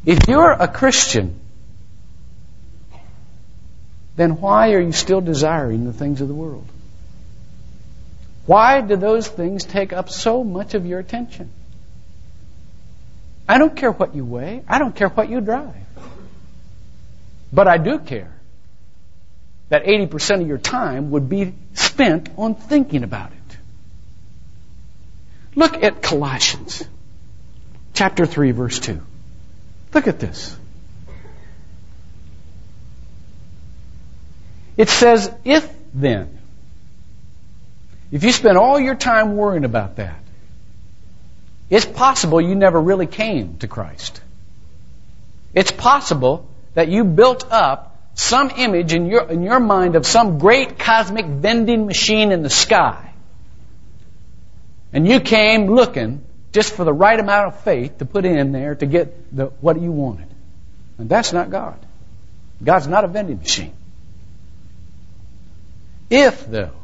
If 0.06 0.26
you're 0.26 0.50
a 0.50 0.66
Christian, 0.68 1.38
then 4.16 4.40
why 4.40 4.72
are 4.72 4.80
you 4.80 4.92
still 4.92 5.20
desiring 5.20 5.84
the 5.84 5.92
things 5.92 6.22
of 6.22 6.28
the 6.28 6.34
world? 6.34 6.66
Why 8.46 8.80
do 8.80 8.96
those 8.96 9.28
things 9.28 9.64
take 9.64 9.92
up 9.92 10.08
so 10.08 10.42
much 10.42 10.72
of 10.72 10.86
your 10.86 10.98
attention? 10.98 11.50
I 13.52 13.58
don't 13.58 13.76
care 13.76 13.92
what 13.92 14.14
you 14.14 14.24
weigh. 14.24 14.62
I 14.66 14.78
don't 14.78 14.96
care 14.96 15.10
what 15.10 15.28
you 15.28 15.42
drive. 15.42 15.74
But 17.52 17.68
I 17.68 17.76
do 17.76 17.98
care 17.98 18.32
that 19.68 19.84
80% 19.84 20.40
of 20.40 20.48
your 20.48 20.56
time 20.56 21.10
would 21.10 21.28
be 21.28 21.52
spent 21.74 22.30
on 22.38 22.54
thinking 22.54 23.04
about 23.04 23.30
it. 23.30 23.56
Look 25.54 25.82
at 25.82 26.00
Colossians 26.00 26.82
chapter 27.92 28.24
3 28.24 28.52
verse 28.52 28.78
2. 28.78 29.02
Look 29.92 30.06
at 30.06 30.18
this. 30.18 30.56
It 34.78 34.88
says, 34.88 35.30
if 35.44 35.70
then, 35.92 36.38
if 38.10 38.24
you 38.24 38.32
spend 38.32 38.56
all 38.56 38.80
your 38.80 38.94
time 38.94 39.36
worrying 39.36 39.66
about 39.66 39.96
that, 39.96 40.21
it's 41.72 41.86
possible 41.86 42.38
you 42.38 42.54
never 42.54 42.78
really 42.78 43.06
came 43.06 43.56
to 43.60 43.66
Christ. 43.66 44.20
It's 45.54 45.72
possible 45.72 46.46
that 46.74 46.88
you 46.88 47.02
built 47.02 47.50
up 47.50 47.96
some 48.12 48.50
image 48.50 48.92
in 48.92 49.06
your, 49.06 49.22
in 49.30 49.42
your 49.42 49.58
mind 49.58 49.96
of 49.96 50.06
some 50.06 50.38
great 50.38 50.78
cosmic 50.78 51.24
vending 51.24 51.86
machine 51.86 52.30
in 52.30 52.42
the 52.42 52.50
sky. 52.50 53.14
And 54.92 55.08
you 55.08 55.18
came 55.20 55.74
looking 55.74 56.22
just 56.52 56.74
for 56.74 56.84
the 56.84 56.92
right 56.92 57.18
amount 57.18 57.54
of 57.54 57.60
faith 57.62 57.96
to 58.00 58.04
put 58.04 58.26
in 58.26 58.52
there 58.52 58.74
to 58.74 58.84
get 58.84 59.34
the, 59.34 59.46
what 59.62 59.80
you 59.80 59.90
wanted. 59.90 60.28
And 60.98 61.08
that's 61.08 61.32
not 61.32 61.48
God. 61.48 61.78
God's 62.62 62.86
not 62.86 63.04
a 63.04 63.08
vending 63.08 63.38
machine. 63.38 63.72
If, 66.10 66.46
though, 66.46 66.76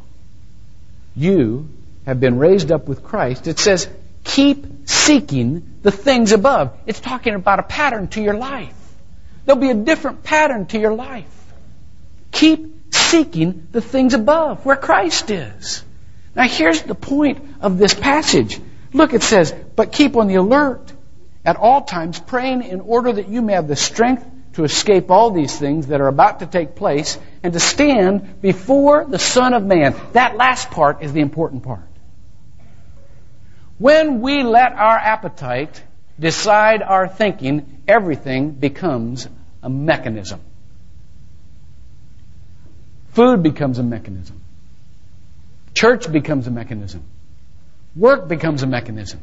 you 1.14 1.68
have 2.06 2.20
been 2.20 2.38
raised 2.38 2.72
up 2.72 2.88
with 2.88 3.04
Christ, 3.04 3.46
it 3.48 3.58
says, 3.58 3.86
keep 4.28 4.88
seeking 4.88 5.78
the 5.82 5.90
things 5.90 6.32
above. 6.32 6.76
It's 6.86 7.00
talking 7.00 7.34
about 7.34 7.58
a 7.58 7.62
pattern 7.64 8.08
to 8.08 8.22
your 8.22 8.34
life. 8.34 8.74
There'll 9.44 9.60
be 9.60 9.70
a 9.70 9.74
different 9.74 10.22
pattern 10.22 10.66
to 10.66 10.78
your 10.78 10.94
life. 10.94 11.26
Keep 12.30 12.94
seeking 12.94 13.68
the 13.72 13.80
things 13.80 14.14
above, 14.14 14.64
where 14.64 14.76
Christ 14.76 15.30
is. 15.30 15.82
Now 16.36 16.46
here's 16.46 16.82
the 16.82 16.94
point 16.94 17.42
of 17.62 17.78
this 17.78 17.94
passage. 17.94 18.60
Look, 18.92 19.14
it 19.14 19.22
says, 19.22 19.54
but 19.74 19.92
keep 19.92 20.14
on 20.14 20.28
the 20.28 20.36
alert 20.36 20.92
at 21.44 21.56
all 21.56 21.82
times, 21.82 22.20
praying 22.20 22.62
in 22.62 22.80
order 22.80 23.12
that 23.12 23.28
you 23.28 23.40
may 23.40 23.54
have 23.54 23.66
the 23.66 23.76
strength 23.76 24.24
to 24.52 24.64
escape 24.64 25.10
all 25.10 25.30
these 25.30 25.58
things 25.58 25.86
that 25.86 26.00
are 26.02 26.08
about 26.08 26.40
to 26.40 26.46
take 26.46 26.74
place 26.74 27.18
and 27.42 27.54
to 27.54 27.60
stand 27.60 28.42
before 28.42 29.06
the 29.06 29.18
Son 29.18 29.54
of 29.54 29.64
Man. 29.64 29.96
That 30.12 30.36
last 30.36 30.70
part 30.70 31.02
is 31.02 31.12
the 31.12 31.20
important 31.20 31.62
part. 31.62 31.87
When 33.78 34.20
we 34.20 34.42
let 34.42 34.72
our 34.72 34.96
appetite 34.96 35.82
decide 36.18 36.82
our 36.82 37.06
thinking, 37.06 37.82
everything 37.86 38.50
becomes 38.50 39.28
a 39.62 39.70
mechanism. 39.70 40.40
Food 43.10 43.42
becomes 43.42 43.78
a 43.78 43.82
mechanism. 43.82 44.40
Church 45.74 46.10
becomes 46.10 46.46
a 46.46 46.50
mechanism. 46.50 47.04
Work 47.94 48.28
becomes 48.28 48.62
a 48.62 48.66
mechanism. 48.66 49.20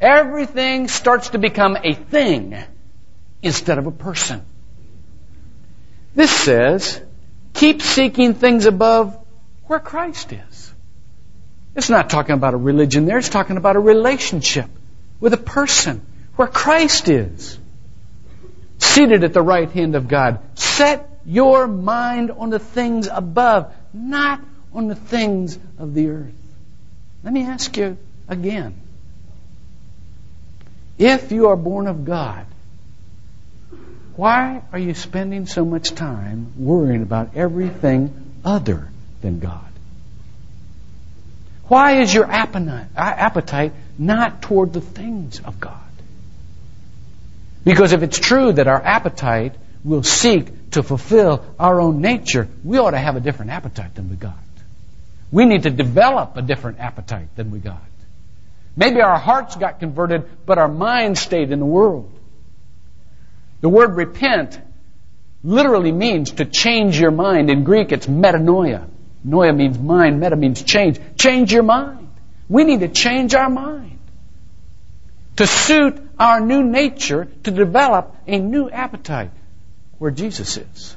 Everything 0.00 0.88
starts 0.88 1.30
to 1.30 1.38
become 1.38 1.76
a 1.82 1.94
thing 1.94 2.56
instead 3.42 3.78
of 3.78 3.86
a 3.86 3.90
person. 3.90 4.42
This 6.14 6.30
says, 6.30 7.00
keep 7.54 7.80
seeking 7.80 8.34
things 8.34 8.66
above 8.66 9.18
where 9.66 9.78
Christ 9.78 10.32
is. 10.32 10.71
It's 11.74 11.88
not 11.88 12.10
talking 12.10 12.34
about 12.34 12.54
a 12.54 12.58
religion 12.58 13.06
there, 13.06 13.18
it's 13.18 13.28
talking 13.28 13.56
about 13.56 13.76
a 13.76 13.80
relationship 13.80 14.66
with 15.20 15.32
a 15.32 15.38
person 15.38 16.04
where 16.36 16.48
Christ 16.48 17.08
is. 17.08 17.58
Seated 18.78 19.24
at 19.24 19.32
the 19.32 19.42
right 19.42 19.70
hand 19.70 19.94
of 19.94 20.08
God. 20.08 20.40
Set 20.58 21.08
your 21.24 21.66
mind 21.66 22.30
on 22.30 22.50
the 22.50 22.58
things 22.58 23.06
above, 23.06 23.72
not 23.92 24.40
on 24.74 24.88
the 24.88 24.94
things 24.94 25.58
of 25.78 25.94
the 25.94 26.08
earth. 26.08 26.34
Let 27.22 27.32
me 27.32 27.42
ask 27.42 27.76
you 27.76 27.96
again. 28.28 28.74
If 30.98 31.32
you 31.32 31.48
are 31.48 31.56
born 31.56 31.86
of 31.86 32.04
God, 32.04 32.46
why 34.16 34.62
are 34.72 34.78
you 34.78 34.94
spending 34.94 35.46
so 35.46 35.64
much 35.64 35.94
time 35.94 36.52
worrying 36.58 37.02
about 37.02 37.34
everything 37.34 38.34
other 38.44 38.88
than 39.22 39.38
God? 39.38 39.71
Why 41.72 42.02
is 42.02 42.12
your 42.12 42.30
appetite 42.30 43.72
not 43.98 44.42
toward 44.42 44.74
the 44.74 44.82
things 44.82 45.40
of 45.40 45.58
God? 45.58 45.92
Because 47.64 47.94
if 47.94 48.02
it's 48.02 48.18
true 48.18 48.52
that 48.52 48.68
our 48.68 48.82
appetite 48.82 49.54
will 49.82 50.02
seek 50.02 50.72
to 50.72 50.82
fulfill 50.82 51.42
our 51.58 51.80
own 51.80 52.02
nature, 52.02 52.46
we 52.62 52.76
ought 52.76 52.90
to 52.90 52.98
have 52.98 53.16
a 53.16 53.20
different 53.20 53.52
appetite 53.52 53.94
than 53.94 54.10
we 54.10 54.16
got. 54.16 54.36
We 55.30 55.46
need 55.46 55.62
to 55.62 55.70
develop 55.70 56.36
a 56.36 56.42
different 56.42 56.78
appetite 56.78 57.34
than 57.36 57.50
we 57.50 57.58
got. 57.58 57.80
Maybe 58.76 59.00
our 59.00 59.18
hearts 59.18 59.56
got 59.56 59.80
converted, 59.80 60.28
but 60.44 60.58
our 60.58 60.68
minds 60.68 61.20
stayed 61.20 61.52
in 61.52 61.58
the 61.58 61.64
world. 61.64 62.12
The 63.62 63.70
word 63.70 63.96
repent 63.96 64.60
literally 65.42 65.90
means 65.90 66.32
to 66.32 66.44
change 66.44 67.00
your 67.00 67.12
mind. 67.12 67.48
In 67.48 67.64
Greek, 67.64 67.92
it's 67.92 68.06
metanoia. 68.06 68.91
Noia 69.26 69.54
means 69.54 69.78
mind, 69.78 70.20
meta 70.20 70.36
means 70.36 70.62
change. 70.62 70.98
Change 71.16 71.52
your 71.52 71.62
mind. 71.62 72.08
We 72.48 72.64
need 72.64 72.80
to 72.80 72.88
change 72.88 73.34
our 73.34 73.48
mind 73.48 73.98
to 75.36 75.46
suit 75.46 76.00
our 76.18 76.40
new 76.40 76.62
nature 76.62 77.28
to 77.44 77.50
develop 77.50 78.14
a 78.26 78.38
new 78.38 78.68
appetite 78.68 79.30
where 79.98 80.10
Jesus 80.10 80.56
is. 80.56 80.96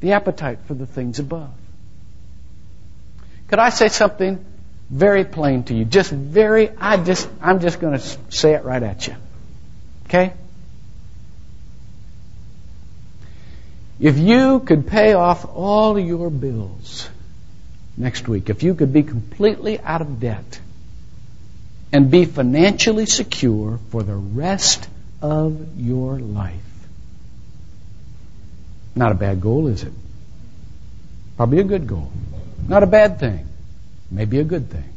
The 0.00 0.12
appetite 0.12 0.60
for 0.66 0.74
the 0.74 0.86
things 0.86 1.18
above. 1.18 1.50
Could 3.48 3.58
I 3.58 3.70
say 3.70 3.88
something 3.88 4.44
very 4.88 5.24
plain 5.24 5.64
to 5.64 5.74
you? 5.74 5.84
Just 5.84 6.10
very, 6.10 6.70
I 6.70 7.02
just, 7.02 7.28
I'm 7.42 7.60
just 7.60 7.80
going 7.80 7.98
to 7.98 8.18
say 8.28 8.54
it 8.54 8.64
right 8.64 8.82
at 8.82 9.06
you. 9.06 9.16
Okay? 10.06 10.32
If 13.98 14.18
you 14.18 14.60
could 14.60 14.86
pay 14.86 15.12
off 15.12 15.44
all 15.44 15.98
your 15.98 16.30
bills 16.30 17.08
next 18.00 18.26
week, 18.26 18.48
if 18.50 18.62
you 18.62 18.74
could 18.74 18.92
be 18.92 19.02
completely 19.02 19.78
out 19.78 20.00
of 20.00 20.18
debt 20.20 20.60
and 21.92 22.10
be 22.10 22.24
financially 22.24 23.06
secure 23.06 23.78
for 23.90 24.02
the 24.02 24.14
rest 24.14 24.88
of 25.20 25.78
your 25.78 26.18
life, 26.18 26.54
not 28.96 29.12
a 29.12 29.14
bad 29.14 29.40
goal, 29.40 29.68
is 29.68 29.82
it? 29.82 29.92
Probably 31.36 31.60
a 31.60 31.64
good 31.64 31.86
goal. 31.86 32.10
Not 32.66 32.82
a 32.82 32.86
bad 32.86 33.20
thing. 33.20 33.46
Maybe 34.10 34.40
a 34.40 34.44
good 34.44 34.70
thing. 34.70 34.92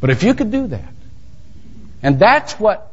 But 0.00 0.10
if 0.10 0.22
you 0.22 0.34
could 0.34 0.50
do 0.50 0.66
that, 0.68 0.92
and 2.02 2.18
that's 2.18 2.58
what 2.58 2.92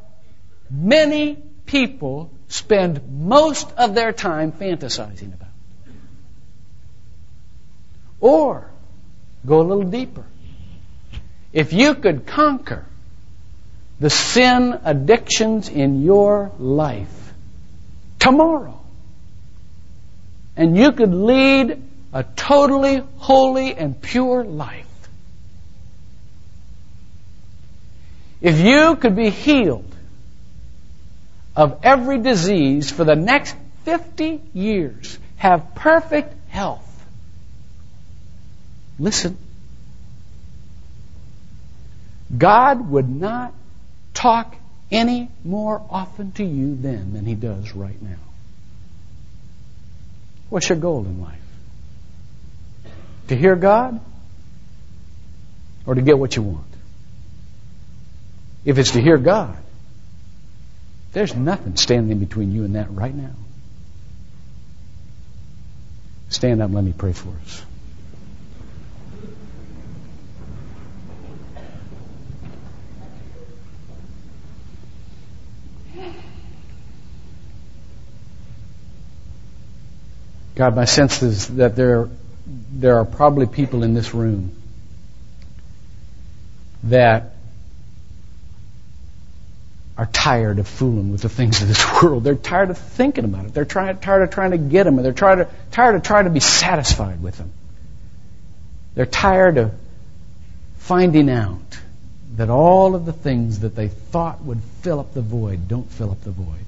many 0.69 1.37
people 1.65 2.31
spend 2.47 3.01
most 3.09 3.71
of 3.77 3.95
their 3.95 4.11
time 4.11 4.51
fantasizing 4.51 5.33
about. 5.33 5.50
Or, 8.21 8.69
go 9.45 9.61
a 9.61 9.63
little 9.63 9.83
deeper. 9.83 10.23
If 11.51 11.73
you 11.73 11.95
could 11.95 12.27
conquer 12.27 12.85
the 13.99 14.09
sin 14.09 14.79
addictions 14.85 15.67
in 15.67 16.03
your 16.03 16.51
life 16.59 17.33
tomorrow, 18.19 18.79
and 20.55 20.77
you 20.77 20.91
could 20.91 21.13
lead 21.13 21.81
a 22.13 22.23
totally 22.23 23.03
holy 23.17 23.73
and 23.73 23.99
pure 23.99 24.43
life, 24.43 24.85
if 28.39 28.59
you 28.59 28.95
could 28.95 29.15
be 29.15 29.29
healed 29.29 29.95
of 31.55 31.79
every 31.83 32.19
disease 32.19 32.91
for 32.91 33.03
the 33.03 33.15
next 33.15 33.55
50 33.85 34.41
years, 34.53 35.17
have 35.37 35.73
perfect 35.75 36.33
health. 36.49 36.90
Listen. 39.01 39.35
God 42.37 42.89
would 42.91 43.09
not 43.09 43.53
talk 44.13 44.55
any 44.91 45.29
more 45.43 45.83
often 45.89 46.31
to 46.33 46.43
you 46.43 46.75
then 46.75 47.13
than 47.13 47.25
he 47.25 47.33
does 47.33 47.73
right 47.73 47.99
now. 47.99 48.19
What's 50.49 50.69
your 50.69 50.77
goal 50.77 51.03
in 51.05 51.19
life? 51.19 51.39
To 53.29 53.35
hear 53.35 53.55
God 53.55 53.99
or 55.87 55.95
to 55.95 56.01
get 56.01 56.19
what 56.19 56.35
you 56.35 56.43
want? 56.43 56.65
If 58.65 58.77
it's 58.77 58.91
to 58.91 59.01
hear 59.01 59.17
God, 59.17 59.57
there's 61.13 61.33
nothing 61.33 61.75
standing 61.75 62.19
between 62.19 62.51
you 62.51 62.65
and 62.65 62.75
that 62.75 62.91
right 62.91 63.15
now. 63.15 63.33
Stand 66.29 66.61
up 66.61 66.67
and 66.67 66.75
let 66.75 66.83
me 66.83 66.93
pray 66.95 67.13
for 67.13 67.29
us. 67.43 67.63
God, 80.61 80.75
my 80.75 80.85
sense 80.85 81.23
is 81.23 81.47
that 81.55 81.75
there, 81.75 82.07
there 82.45 82.99
are 82.99 83.05
probably 83.05 83.47
people 83.47 83.83
in 83.83 83.95
this 83.95 84.13
room 84.13 84.55
that 86.83 87.33
are 89.97 90.05
tired 90.05 90.59
of 90.59 90.67
fooling 90.67 91.11
with 91.11 91.23
the 91.23 91.29
things 91.29 91.63
of 91.63 91.67
this 91.67 91.83
world. 92.03 92.23
They're 92.23 92.35
tired 92.35 92.69
of 92.69 92.77
thinking 92.77 93.25
about 93.25 93.45
it. 93.45 93.55
They're 93.55 93.65
trying, 93.65 93.97
tired 93.97 94.21
of 94.21 94.29
trying 94.29 94.51
to 94.51 94.59
get 94.59 94.83
them, 94.83 94.99
and 94.99 95.03
they're 95.03 95.13
tired 95.13 95.39
of, 95.39 95.51
tired 95.71 95.95
of 95.95 96.03
trying 96.03 96.25
to 96.25 96.29
be 96.29 96.39
satisfied 96.39 97.23
with 97.23 97.39
them. 97.39 97.51
They're 98.93 99.07
tired 99.07 99.57
of 99.57 99.73
finding 100.77 101.31
out 101.31 101.79
that 102.35 102.51
all 102.51 102.93
of 102.93 103.07
the 103.07 103.13
things 103.13 103.61
that 103.61 103.75
they 103.75 103.87
thought 103.87 104.43
would 104.43 104.61
fill 104.83 104.99
up 104.99 105.15
the 105.15 105.23
void 105.23 105.67
don't 105.67 105.91
fill 105.91 106.11
up 106.11 106.21
the 106.21 106.29
void. 106.29 106.67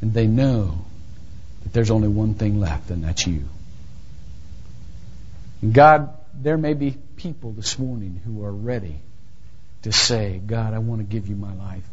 And 0.00 0.14
they 0.14 0.28
know 0.28 0.84
that 1.62 1.72
there's 1.72 1.90
only 1.90 2.08
one 2.08 2.34
thing 2.34 2.60
left, 2.60 2.90
and 2.90 3.04
that's 3.04 3.26
you. 3.26 3.44
And 5.62 5.74
God, 5.74 6.14
there 6.34 6.56
may 6.56 6.74
be 6.74 6.96
people 7.16 7.52
this 7.52 7.78
morning 7.78 8.20
who 8.24 8.44
are 8.44 8.52
ready 8.52 8.96
to 9.82 9.92
say, 9.92 10.40
God, 10.44 10.74
I 10.74 10.78
want 10.78 11.00
to 11.00 11.06
give 11.06 11.28
you 11.28 11.36
my 11.36 11.54
life. 11.54 11.88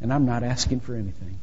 And 0.00 0.12
I'm 0.12 0.26
not 0.26 0.42
asking 0.42 0.80
for 0.80 0.94
anything. 0.94 1.38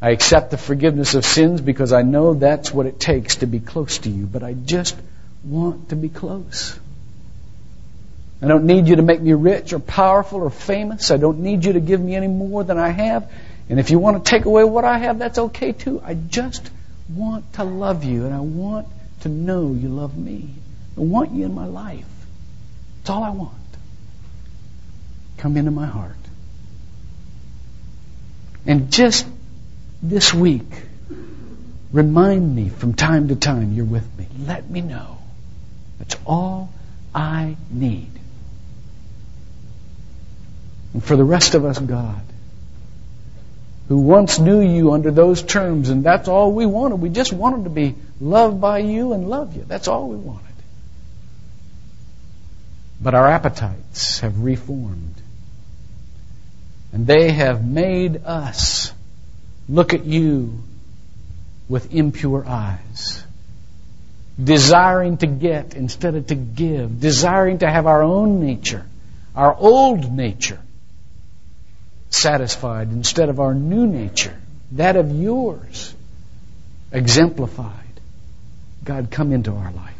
I 0.00 0.10
accept 0.10 0.50
the 0.50 0.58
forgiveness 0.58 1.14
of 1.14 1.24
sins 1.24 1.60
because 1.60 1.92
I 1.92 2.02
know 2.02 2.34
that's 2.34 2.72
what 2.72 2.86
it 2.86 2.98
takes 2.98 3.36
to 3.36 3.46
be 3.46 3.60
close 3.60 3.98
to 3.98 4.10
you, 4.10 4.26
but 4.26 4.42
I 4.42 4.52
just 4.52 4.96
want 5.44 5.90
to 5.90 5.96
be 5.96 6.08
close. 6.08 6.78
I 8.42 8.48
don't 8.48 8.64
need 8.64 8.88
you 8.88 8.96
to 8.96 9.02
make 9.02 9.20
me 9.20 9.32
rich 9.34 9.72
or 9.72 9.78
powerful 9.78 10.42
or 10.42 10.50
famous. 10.50 11.12
I 11.12 11.16
don't 11.16 11.40
need 11.40 11.64
you 11.64 11.74
to 11.74 11.80
give 11.80 12.00
me 12.00 12.16
any 12.16 12.26
more 12.26 12.64
than 12.64 12.78
I 12.78 12.88
have. 12.88 13.30
And 13.68 13.78
if 13.80 13.90
you 13.90 13.98
want 13.98 14.24
to 14.24 14.30
take 14.30 14.44
away 14.44 14.64
what 14.64 14.84
I 14.84 14.98
have, 14.98 15.18
that's 15.18 15.38
okay 15.38 15.72
too. 15.72 16.00
I 16.04 16.14
just 16.14 16.70
want 17.08 17.52
to 17.54 17.64
love 17.64 18.04
you 18.04 18.26
and 18.26 18.34
I 18.34 18.40
want 18.40 18.88
to 19.20 19.28
know 19.28 19.72
you 19.72 19.88
love 19.88 20.16
me. 20.16 20.50
I 20.96 21.00
want 21.00 21.32
you 21.32 21.44
in 21.44 21.54
my 21.54 21.66
life. 21.66 22.06
That's 22.98 23.10
all 23.10 23.24
I 23.24 23.30
want. 23.30 23.52
Come 25.38 25.56
into 25.56 25.70
my 25.70 25.86
heart. 25.86 26.16
And 28.66 28.92
just 28.92 29.26
this 30.02 30.32
week, 30.32 30.70
remind 31.92 32.54
me 32.54 32.68
from 32.68 32.94
time 32.94 33.28
to 33.28 33.36
time 33.36 33.72
you're 33.72 33.84
with 33.84 34.06
me. 34.18 34.28
Let 34.38 34.68
me 34.70 34.80
know. 34.80 35.18
That's 35.98 36.16
all 36.24 36.72
I 37.14 37.56
need. 37.70 38.10
And 40.92 41.02
for 41.02 41.16
the 41.16 41.24
rest 41.24 41.54
of 41.54 41.64
us, 41.64 41.78
God, 41.78 42.22
who 43.88 43.98
once 43.98 44.38
knew 44.38 44.60
you 44.60 44.92
under 44.92 45.10
those 45.10 45.42
terms, 45.42 45.90
and 45.90 46.04
that's 46.04 46.28
all 46.28 46.52
we 46.52 46.66
wanted. 46.66 46.96
We 46.96 47.08
just 47.08 47.32
wanted 47.32 47.64
to 47.64 47.70
be 47.70 47.94
loved 48.20 48.60
by 48.60 48.78
you 48.78 49.12
and 49.12 49.28
love 49.28 49.56
you. 49.56 49.64
That's 49.66 49.88
all 49.88 50.08
we 50.08 50.16
wanted. 50.16 50.46
But 53.00 53.14
our 53.14 53.26
appetites 53.26 54.20
have 54.20 54.40
reformed. 54.40 55.14
And 56.92 57.06
they 57.06 57.32
have 57.32 57.66
made 57.66 58.24
us 58.24 58.92
look 59.68 59.94
at 59.94 60.04
you 60.04 60.62
with 61.68 61.92
impure 61.92 62.46
eyes. 62.46 63.24
Desiring 64.42 65.16
to 65.18 65.26
get 65.26 65.74
instead 65.74 66.14
of 66.14 66.28
to 66.28 66.34
give. 66.34 67.00
Desiring 67.00 67.58
to 67.58 67.70
have 67.70 67.86
our 67.86 68.02
own 68.02 68.40
nature, 68.40 68.86
our 69.34 69.54
old 69.54 70.12
nature, 70.12 70.60
satisfied 72.14 72.88
instead 72.88 73.28
of 73.28 73.40
our 73.40 73.54
new 73.54 73.86
nature, 73.86 74.36
that 74.72 74.96
of 74.96 75.10
yours, 75.10 75.94
exemplified. 76.92 77.78
God, 78.84 79.10
come 79.10 79.32
into 79.32 79.52
our 79.52 79.72
life. 79.72 79.94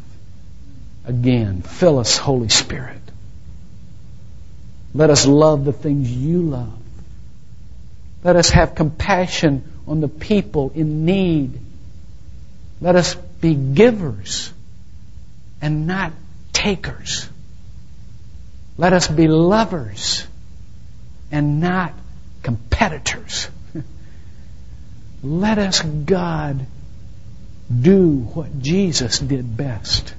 Again, 1.04 1.62
fill 1.62 1.98
us, 1.98 2.16
Holy 2.16 2.48
Spirit. 2.48 3.00
Let 4.94 5.10
us 5.10 5.26
love 5.26 5.64
the 5.64 5.72
things 5.72 6.10
you 6.10 6.42
love. 6.42 6.78
Let 8.24 8.36
us 8.36 8.50
have 8.50 8.74
compassion 8.74 9.64
on 9.86 10.00
the 10.00 10.08
people 10.08 10.70
in 10.74 11.04
need. 11.04 11.58
Let 12.80 12.94
us 12.96 13.14
be 13.14 13.54
givers 13.54 14.52
and 15.60 15.86
not 15.86 16.12
takers. 16.52 17.28
Let 18.76 18.92
us 18.92 19.08
be 19.08 19.28
lovers 19.28 20.26
and 21.30 21.60
not 21.60 21.94
competitors. 22.42 23.48
Let 25.22 25.58
us, 25.58 25.80
God, 25.82 26.66
do 27.80 28.10
what 28.34 28.60
Jesus 28.60 29.18
did 29.18 29.56
best. 29.56 30.14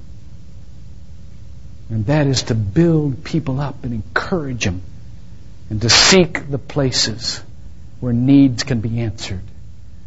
And 1.90 2.06
that 2.06 2.26
is 2.26 2.44
to 2.44 2.54
build 2.54 3.24
people 3.24 3.60
up 3.60 3.84
and 3.84 3.92
encourage 3.92 4.64
them 4.64 4.82
and 5.68 5.80
to 5.82 5.90
seek 5.90 6.48
the 6.48 6.58
places 6.58 7.42
where 8.00 8.12
needs 8.12 8.64
can 8.64 8.80
be 8.80 9.00
answered 9.00 9.42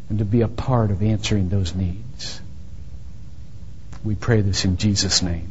and 0.09 0.19
to 0.19 0.25
be 0.25 0.41
a 0.41 0.47
part 0.47 0.91
of 0.91 1.03
answering 1.03 1.49
those 1.49 1.75
needs. 1.75 2.41
We 4.03 4.15
pray 4.15 4.41
this 4.41 4.65
in 4.65 4.77
Jesus' 4.77 5.21
name. 5.21 5.49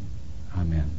Amen. 0.57 0.91